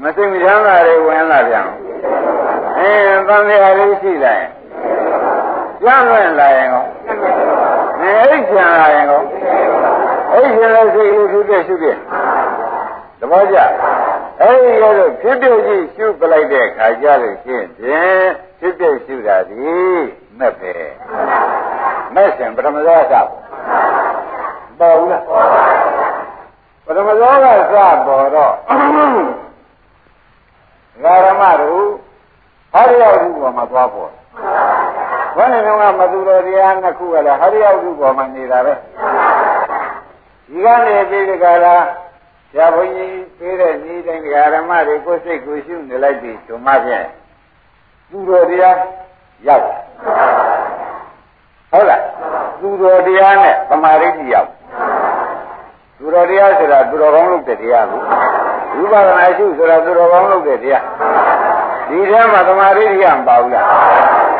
[0.03, 1.67] မသိမချမ်းသာတွေဝင်လာပြန်
[2.77, 4.49] အင်းသံဃာလေးရှိလာရင်
[5.83, 6.83] ကြမ်းလွင့်လာရင်ကော
[7.99, 9.21] နေအိတ်ချင်လာရင်ကော
[10.33, 11.87] အိတ်ချင်တဲ့စိတ်လေးရှုပြရှုပြ
[13.19, 13.57] သဘောကျ
[14.41, 18.27] အဲ့ဒီရလို့ဖြစ်ဖြစ်ကြီးရှုပလိုက်တဲ့ခါကြလို့ရှင်းဖြင့်
[18.59, 19.73] ဖြစ်ဖြစ်ရှုတာဒီ
[20.39, 20.73] မဲ့ပဲ
[22.15, 23.13] မဲ့ရှင်ပထမဇောက
[24.79, 25.23] ပေါ်ဘူးလား
[26.85, 27.75] ပထမဇောကစ
[28.07, 28.53] ပေါ်တော့
[31.03, 31.85] ဂရမတို့
[32.73, 34.11] ဟရိယဝုပေါ်မှာသွားပေါ်
[35.35, 38.73] ဘယ်နဲ့တော့မသူတော်တရားနှစ်ခုကလည်းဟရိယဝုပေါ်မှာနေတာပဲ
[40.49, 41.75] ဒီကနေပြီးဒီကလာ
[42.51, 44.23] ဆရာဘုန်းကြီးပေးတဲ့ဤတိုင်း
[44.53, 47.07] ဓမ္မတွေကိုစိတ်ကိုရှုနေလိုက်ပြီဓမ္မဖြင့်
[48.09, 48.77] သူတော်တရား
[49.47, 49.63] ရောက်
[51.71, 52.03] ဟုတ်လား
[52.61, 54.49] သူတော်တရားနဲ့သမာဓိကြီးရောက်
[55.97, 58.01] သူတော်တရားဆိုတာသူတော်ကောင်းလုပ်တဲ့တရားကို
[58.77, 60.83] ဝိပဿနာရှုဆိုတာသူတော်ကောင်းလုပ်တဲ့တရား
[61.89, 63.67] ဒီထဲမှာသမာဓိကြီးကမပါဘူးလား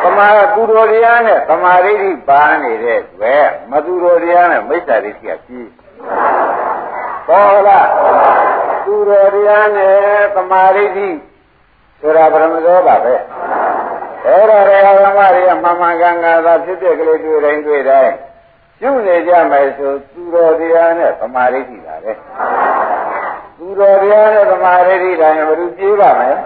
[0.04, 3.36] သမာသူတော်တရားနဲ့သမာဓိကြီးပါနေတဲ့ပဲ
[3.72, 5.68] မသူတော်တရားနဲ့မိစ္ဆာဓိကြီးကကြီး
[7.28, 7.88] ဟုတ်လား
[8.86, 9.96] သူတော်တရားနဲ့
[10.36, 11.08] သမာဓိတိ
[12.00, 13.16] ဆိုတာပရမဇောပါပဲ
[14.26, 18.14] အဲ့ဒါရေဓမ္မတွေကမမှန်ကန်ကန်သာဖြစ်ဖြစ်ကလေးတွေ့တိုင်းတွေ့တိုင်း
[18.80, 22.12] ပြုနေကြမယ်ဆိုသူတော်တရားနဲ့သမာဓိတိပါပဲ
[23.58, 26.38] သူတော်တရားနဲ့သမာဓိတိတိုင်းဘယ်လိုပြေးပါမလဲ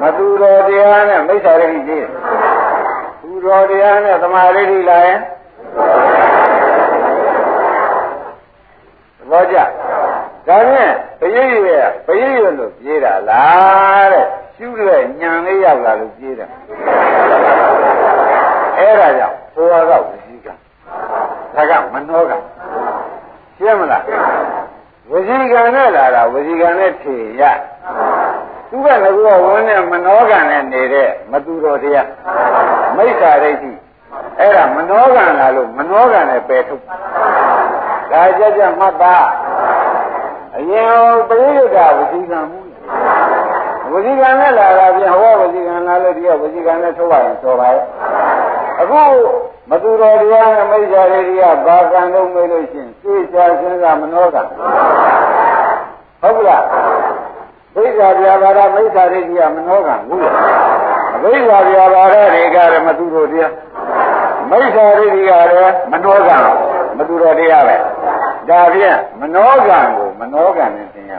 [0.00, 2.06] မသူတော်တရားနဲ့မိစ္ဆာဓိတိပြေး
[3.22, 5.18] သူတော်တရားနဲ့သမာဓိတိလာရင်
[9.30, 14.26] ဘောကြဒါဖြင့်ပရိယေပရိယေလို့ပြေးတာလားတဲ့
[14.56, 16.50] ရှုတဲ့ညံလေးရောက်လာလို့ပြေးတယ်
[18.78, 20.48] အဲ့ဒါကြောင့် ဘုရားကဝစီက
[21.54, 22.32] ဒါကမနှောက
[23.56, 24.02] ရှင်းမလား
[25.10, 27.42] ဝစီကံနဲ့လာတာဝစီကံနဲ့ဖြေရ
[28.70, 32.08] သူကလည်းကဝန်းနဲ့မနှောကံနဲ့နေတဲ့မတူတော်တရား
[32.96, 33.72] မိစ္ဆာဒိဋ္ဌိ
[34.38, 36.82] အဲ့ဒါမနှောကံလာလို့မနှောကံနဲ့ပယ်ထုတ်
[38.12, 39.14] ဒါကြကြမှတ်ပါ
[40.56, 40.90] အရင်
[41.28, 42.60] ပရိယုဒဝစီကံမှု
[43.92, 47.82] ဝစီကံနဲ့လာတာပြန်ဟောဝစီကံလာလို့ဒီကဝစီကံနဲ့ထုတ်ပါရင်တော်ပါရဲ့
[48.80, 49.04] အခု
[49.70, 54.42] မသူတော်တရားနဲ့မိစ္ဆာတွေတွေကဘာကံလို့မေးလို့ရှိရင်သိချာစဉ်းစားမနှောကံ
[56.20, 56.64] ဟုတ်လား
[57.74, 60.28] မိစ္ဆာပြာပါဒမိစ္ဆာတွေကြီးကမနှောကံဘူးလေ
[61.14, 63.52] အဘိဓါပြာပါဒတွေကလည်းမသူတော်တရား
[64.50, 66.36] မိစ္ဆာတွေကြီးကလည်းမနှောကံ
[66.98, 67.76] မသူတော်တရားပဲ
[68.48, 71.12] ဒါဖြင့်မနောကံကိုမနောကံနဲ့သင်ရ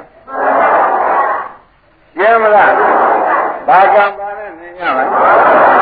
[2.17, 2.71] ရှင်းမလား
[3.67, 5.76] ဘာကံပါနဲ့သင်ရမလဲ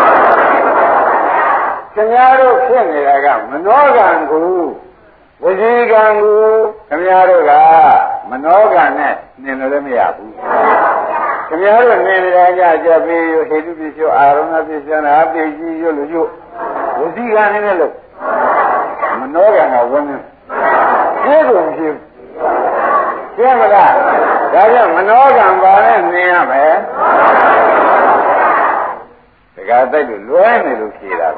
[1.96, 4.48] ခင်ဗျားတို့ဖြစ်နေတာကမနောကံကို
[5.44, 6.40] ဝစီကံကို
[6.90, 7.52] ခင်ဗျားတို့က
[8.30, 10.34] မနောကံနဲ့နင်လို့မရဘူး
[11.48, 16.24] ခင်ဗျားတို့နေနေတာကြကြပြီးဟေတုပစ္စယအာရုံပစ္စယနာပိကြီးရွလို့ရွ
[17.00, 17.94] ဝစီကံနဲ့လို့
[19.20, 20.18] မနောကံကဝန်းနေ
[21.24, 21.96] ပြည့်စုံဖြစ်
[23.36, 23.94] ရှင်းမလား
[24.54, 26.76] ဒါကြောင့်မနောကံပါနဲ့မြင်ရမယ်
[29.56, 31.30] တခါတိုက်လို့လွဲနေလို့ဖြေတာ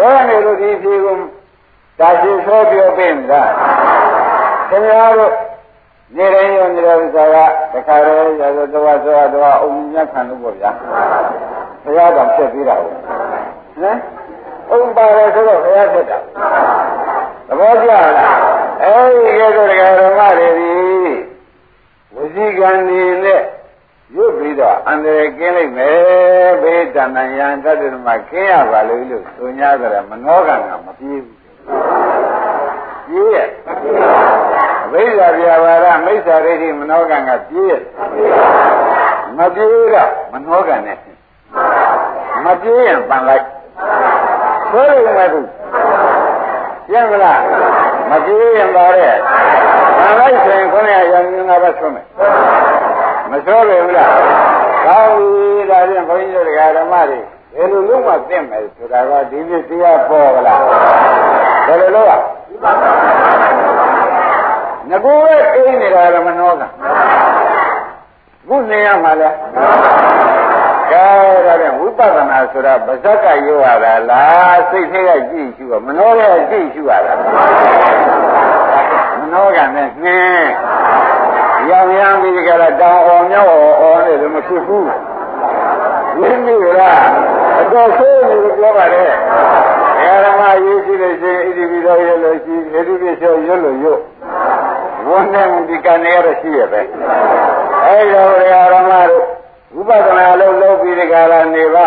[0.00, 1.20] ပဲလွဲနေလို့ဒီဖြေကုန်
[1.98, 3.50] တာရှိသောပြောပင်လား
[4.68, 5.34] ခင်ဗျားတို့
[6.16, 7.36] နေတိုင်းရောနေတဲ့ဥစ္စာက
[7.72, 10.70] တခါတည်းရသောတဝါသောတော့အုံမြတ်ခံလို့ပေါ့ဗျာ
[11.82, 13.98] ဘုရားတော်ဖြစ်ပြီးတာဟုတ်ဟမ်
[14.70, 16.18] အုံပါတယ်ဆိုတော့ဘုရားဖြစ်တာ
[17.48, 18.06] သဘောကျလား
[18.82, 20.72] အဲဒီကဲဆိုတရားဓမ္မတွေဒီ
[22.14, 23.42] ဝစီကံနေနဲ့
[24.14, 31.36] ရွတ်ပြီးတော့အန္တရာယ်ကင်းလိုက်မယ်ဘေးတဏ္ဍယံတတ္တမကင်းရပါလို့လို့ဆို냐ကြတယ်မနောကံကမပြေးဘူး
[33.06, 33.48] ပြေးရဲ့
[34.84, 37.82] အဘိဓါပြဘာရမိစ္ဆာရိတိမနောကံကပြေးရဲ့
[39.38, 40.98] မပြေးတော့မနောကံနဲ့
[42.44, 43.44] မပြေးရင်ပန်လိုက်
[44.70, 45.40] ဆိုရမယ်ခု
[46.88, 47.40] ရှင်းမလား
[48.10, 49.14] မပြေးရင်ပါတဲ့
[49.98, 52.06] ပန်လိုက်ဆိုရင်ခုနကရောင်ငါးပါးဆွမယ်
[53.30, 54.10] မဆိုးလေဘူးလား
[54.86, 56.46] ကောင်းပြီဒါဖြင့်ဘုန်းကြီးတို့
[56.78, 57.18] ဓမ္မတွေ
[57.54, 60.62] ဘယ်လိုလုပ်မှသိမယ်ဆိုတာကဒီနေ့တရားပေါ်ကလား
[61.66, 62.12] ဘယ်လိုလုပ်ရ
[64.90, 66.62] ငကူရဲ့အိမ်နေတာကမနှောက
[68.48, 69.30] ခုနေရမှာလဲ
[70.90, 71.06] ကဲ
[71.46, 77.14] ဒါဖြင့်ဝိပဿနာဆိုတာဗဇက်ကရောရတာလားစိတ်ထဲကကြည့်ရှုရမနှောတဲ့ကြည့်ရှုရတာ
[79.18, 80.50] မနှောကနဲ့နှင်း
[81.68, 84.86] ရောင်ရမ်းပြီးကြတော့တောင်အောင်မြောက်အောင်အော်နေတယ်မဖြစ်ဘူး
[86.18, 87.02] ဝိမိလား
[87.60, 89.10] အတော်ဆိုးနေလို့ပြောပါတယ်
[90.24, 94.00] ဓမ္မရေးရှိလို့ရှိရင်ဣတိပိသောရလို့ရှိဣတိပိသောရွတ်လို့ရွတ်
[95.08, 96.80] ဝန်နဲ့ဒီကံရရရှိရပဲ
[97.86, 98.24] အဲဒါ
[98.72, 99.24] ဓမ္မတို့
[99.74, 101.86] ဝိပဿနာလို့လုပ်ပြီးဒီကရာနေပါ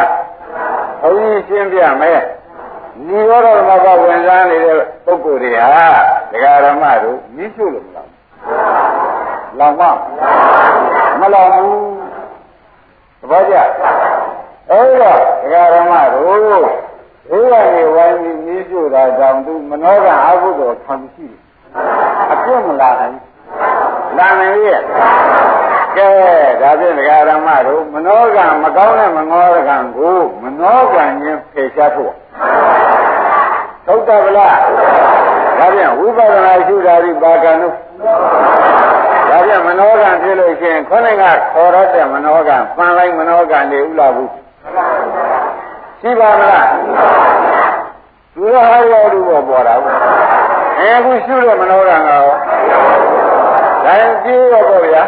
[1.02, 2.22] ဘုန်းကြီးရှင်းပြမယ်
[3.08, 5.86] နိရောဓဓမ္မကဝင်စားနေတဲ့ပုဂ္ဂိုလ်တွေဟာ
[6.32, 8.08] ဒကာဓမ္မတို့မြင့်ရှုလို့မလား
[9.60, 9.84] လောင်မ
[11.20, 11.94] မလောင်ဘူး
[13.20, 13.56] သဘောကျ
[14.70, 16.84] အဲ့တော့ဒကာရမတို့
[17.30, 21.40] ဘေးကနေဝိုင်းပြီးမြည်ပြတာကြောင့်သူမနောကအဘုဒ္ဓခံရှိတယ်
[22.32, 23.18] အပြတ်မလာနိုင်
[24.18, 24.82] လာနိုင်ရဲ့
[25.98, 26.10] ကဲ
[26.62, 32.14] ဒါဖြင့်ဒကာရမတို့မနောကမကောင်းတဲ့မနောကံကိုမနောကံချင်းဖယ်ရှားဖို့
[33.88, 34.58] သုတ်တဗလား
[35.60, 37.76] ဒါဖြင့်ဝိပဿနာရှုတာဒီပါကံတို့
[39.34, 41.24] ဒါပြန်မနောကံဖြစ်လို့ရှိရင်ခေါင်းက
[41.54, 44.32] ခေါ်ရတဲ့မနောကံပန်လိုက်မနောကံနေဥလာဘူး
[46.02, 46.68] ရှိပါမလား
[48.36, 49.96] သူရဟာရောလူပေါ်ပေါ်တာဘူး
[50.80, 52.26] အဲခုရှုတဲ့မနောကံကရော
[53.86, 55.04] ဒါရင်ပြေးရောပေါ့ဗျာ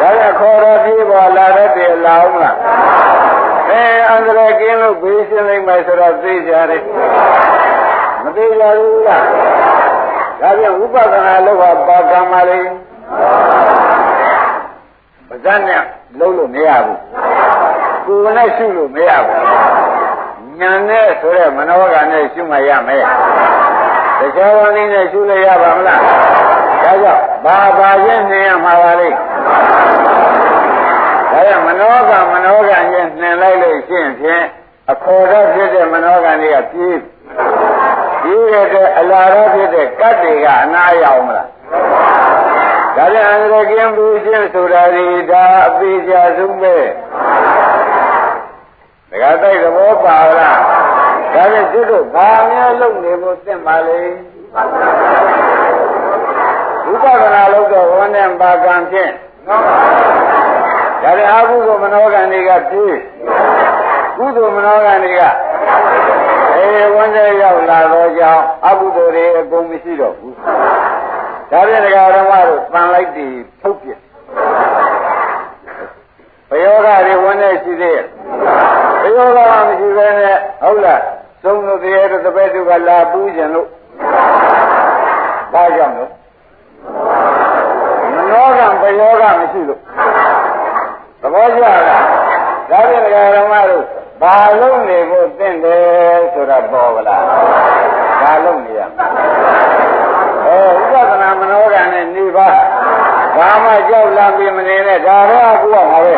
[0.00, 2.56] ဒါရခေါ်တော့ပြေးပေါ်လာတဲ့ပြေလာအောင်လား
[3.70, 6.82] အဲအန္တရာယ်ကင်းလို့ဘေးရှင်းလိုက်မယ်ဆိုတော့သိကြတယ်
[8.22, 9.24] မသိကြဘူးလား
[10.40, 12.58] ဒါပြန်ဝိပဿနာလုပ်ပါပါကံပါလေ
[15.28, 15.82] ပါဇက်နဲ့
[16.18, 16.98] လုံးလို့မရဘူး
[18.06, 19.40] ကိုယ်နဲ့ရှုလို့မရဘူး
[20.60, 23.04] ညာနဲ့ဆိုတဲ့မနောကနဲ့ရှုမှရမယ်
[24.18, 29.16] တခြားဝန်လေးနဲ့ရှုလို့ရပါမလားဒါကြောင့်ဘာဘာချင်းနေရမှာပါလိမ့်
[31.30, 32.86] ဒါကြောင့်မနောကမနောကချင်း
[33.20, 34.44] နှင်လိုက်လို့ရှိရင်ဖြင့်
[34.90, 36.98] အခေါ်တော့ဖြစ်တဲ့မနောကတွေကပြေး
[38.22, 41.48] ပြေးရတဲ့အလားတော့ဖြစ်တဲ့ကတ်တွေကအနာရောက်မလား
[42.96, 46.76] ဒါပြန်အန္တရာယ်ကင်းဘူးချင်းဆိုတာဒီဒါအပိချာဆုံးပဲ
[49.10, 50.58] ဒကာတိုက်သဘောပါလား
[51.34, 54.00] ဒါပြန်သူတို့ဘာများလုပ်နေဖို့သင့်ပါလေ
[56.86, 59.10] ဝိပဿနာလုပ်တော့ဝန်းနဲ့ပါကံဖြင့်
[59.48, 59.56] ဒါ
[61.02, 62.96] ပြန်အကုသိုလ်မနောကံတွေကပြေး
[64.18, 65.22] ကုသိုလ်မနောကံတွေက
[66.56, 70.34] အေဝန်းတဲ့ရောက်လာတော့ကြောင့်အကုသိုလ်တွေအကုန်မရှိတော့ဘူး
[71.54, 73.90] ဒါဖြင့်ဒကာဓမ္မတို့တန်လိုက်ပြီးထုတ်ပြ
[76.48, 78.04] ဘယောဂတွေဝင်နေရှိသေးရဲ့
[79.02, 81.02] ဘယောဂမရှိပဲနဲ့ဟုတ်လား
[81.44, 83.68] သုံးလို့တည်းတပည့်သူကလာပူးခြင်းလို့
[85.52, 86.10] ဘာကြောင့်လို့
[88.14, 89.80] မနောကဘယောဂမရှိလို့
[91.20, 93.84] သဘောကျလားဒါဖြင့်ဒကာဓမ္မတို့
[94.22, 97.22] ဘာလုံးနေဖို့သင့်တယ်ဆိုတာပေါ်ကလား
[98.22, 99.83] ဘာလုံးနေရမလဲ
[100.46, 102.48] အဲဥပဒနာမနောကနဲ့နေပါ
[103.36, 106.14] ဘာမှကြောက်လန့်ပြီးမနေနဲ့ဒါတော့အခုကမှာပဲ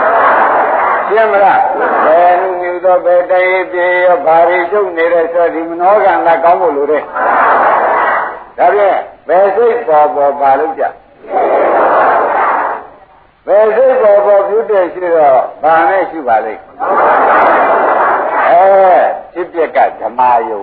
[1.08, 1.60] ရှင်းမလား
[2.04, 8.98] ဘယ်နည်းမျိုးသောဘယ်တည်းပြေရောဘာတွေချုပ်နေတဲ့ဆိုဒီမနောကံကကောင်းဖို့လိုတဲ့ဒါဖြင့်
[9.28, 10.84] ဘယ်စိတ်ပေါ်ပေါ်ပါလို့ကြ
[13.46, 16.62] ဘယ်စိတ်ပေါ်ပေါ်ပြုတဲ့ရှိတော့ဘာနဲ့ရှိပါလိမ့်
[18.50, 18.64] အဲ
[19.32, 20.20] ဖြစ်ပြက်ကဓမ္မ
[20.50, 20.62] ယုံ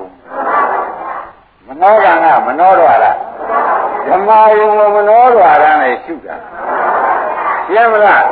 [1.68, 3.18] မနောကံကမနောတော်လား
[4.08, 6.36] ဓမ္မယုံကိုမနောတော်ရမ်းနဲ့ရှုတာ
[7.68, 8.24] ရှင်းမလား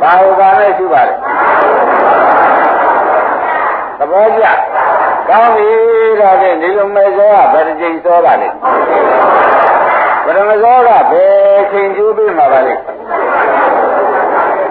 [0.00, 1.14] ဘာဟုတ်ပါနဲ့ရှုပါလဲ
[3.98, 4.44] သဘောကျ
[5.28, 5.68] ကောင်းပြီ
[6.20, 8.48] ဒါဖြင့်ဒီလိုမဲ့စောကဘယ်တစ်ချိန်စောပါလဲ
[10.24, 12.82] ပရမဇောကဘယ်ချိန်ကျိုးပြီးမှပါပါလိမ့်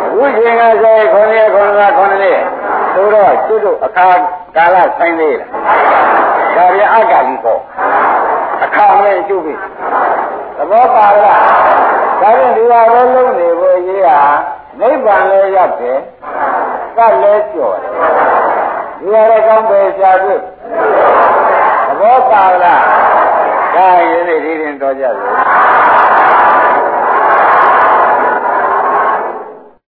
[0.04, 2.40] အခုချိန်ကဆိုရင်9ရက်9လ9နှစ်
[2.94, 4.10] ဆိုတော့ကျွတ်တို့အခါ
[4.56, 7.60] ကာလဆိုင်သေးလား ဒါပြန်အကကြီးပေါ့
[8.64, 9.54] အခါနဲ့ကျွတ်ပြီ
[10.58, 11.42] သဘောပါလား
[12.22, 14.20] ဒါဖြင့်ဒီဟာလုံးလုံးနေဖို့ရေးဟာ
[14.80, 16.00] နိဗ္ဗာန်လည်းရောက်တယ်
[16.98, 17.92] ကလည်းကျော်တယ်
[19.00, 20.42] ဒီဟာလည်းကောင်းပဲရှားတွေ့သ
[22.00, 22.84] ဘောပါလား
[23.76, 25.28] ဒါရင်းနေဒီရင်တော်ကြပြီ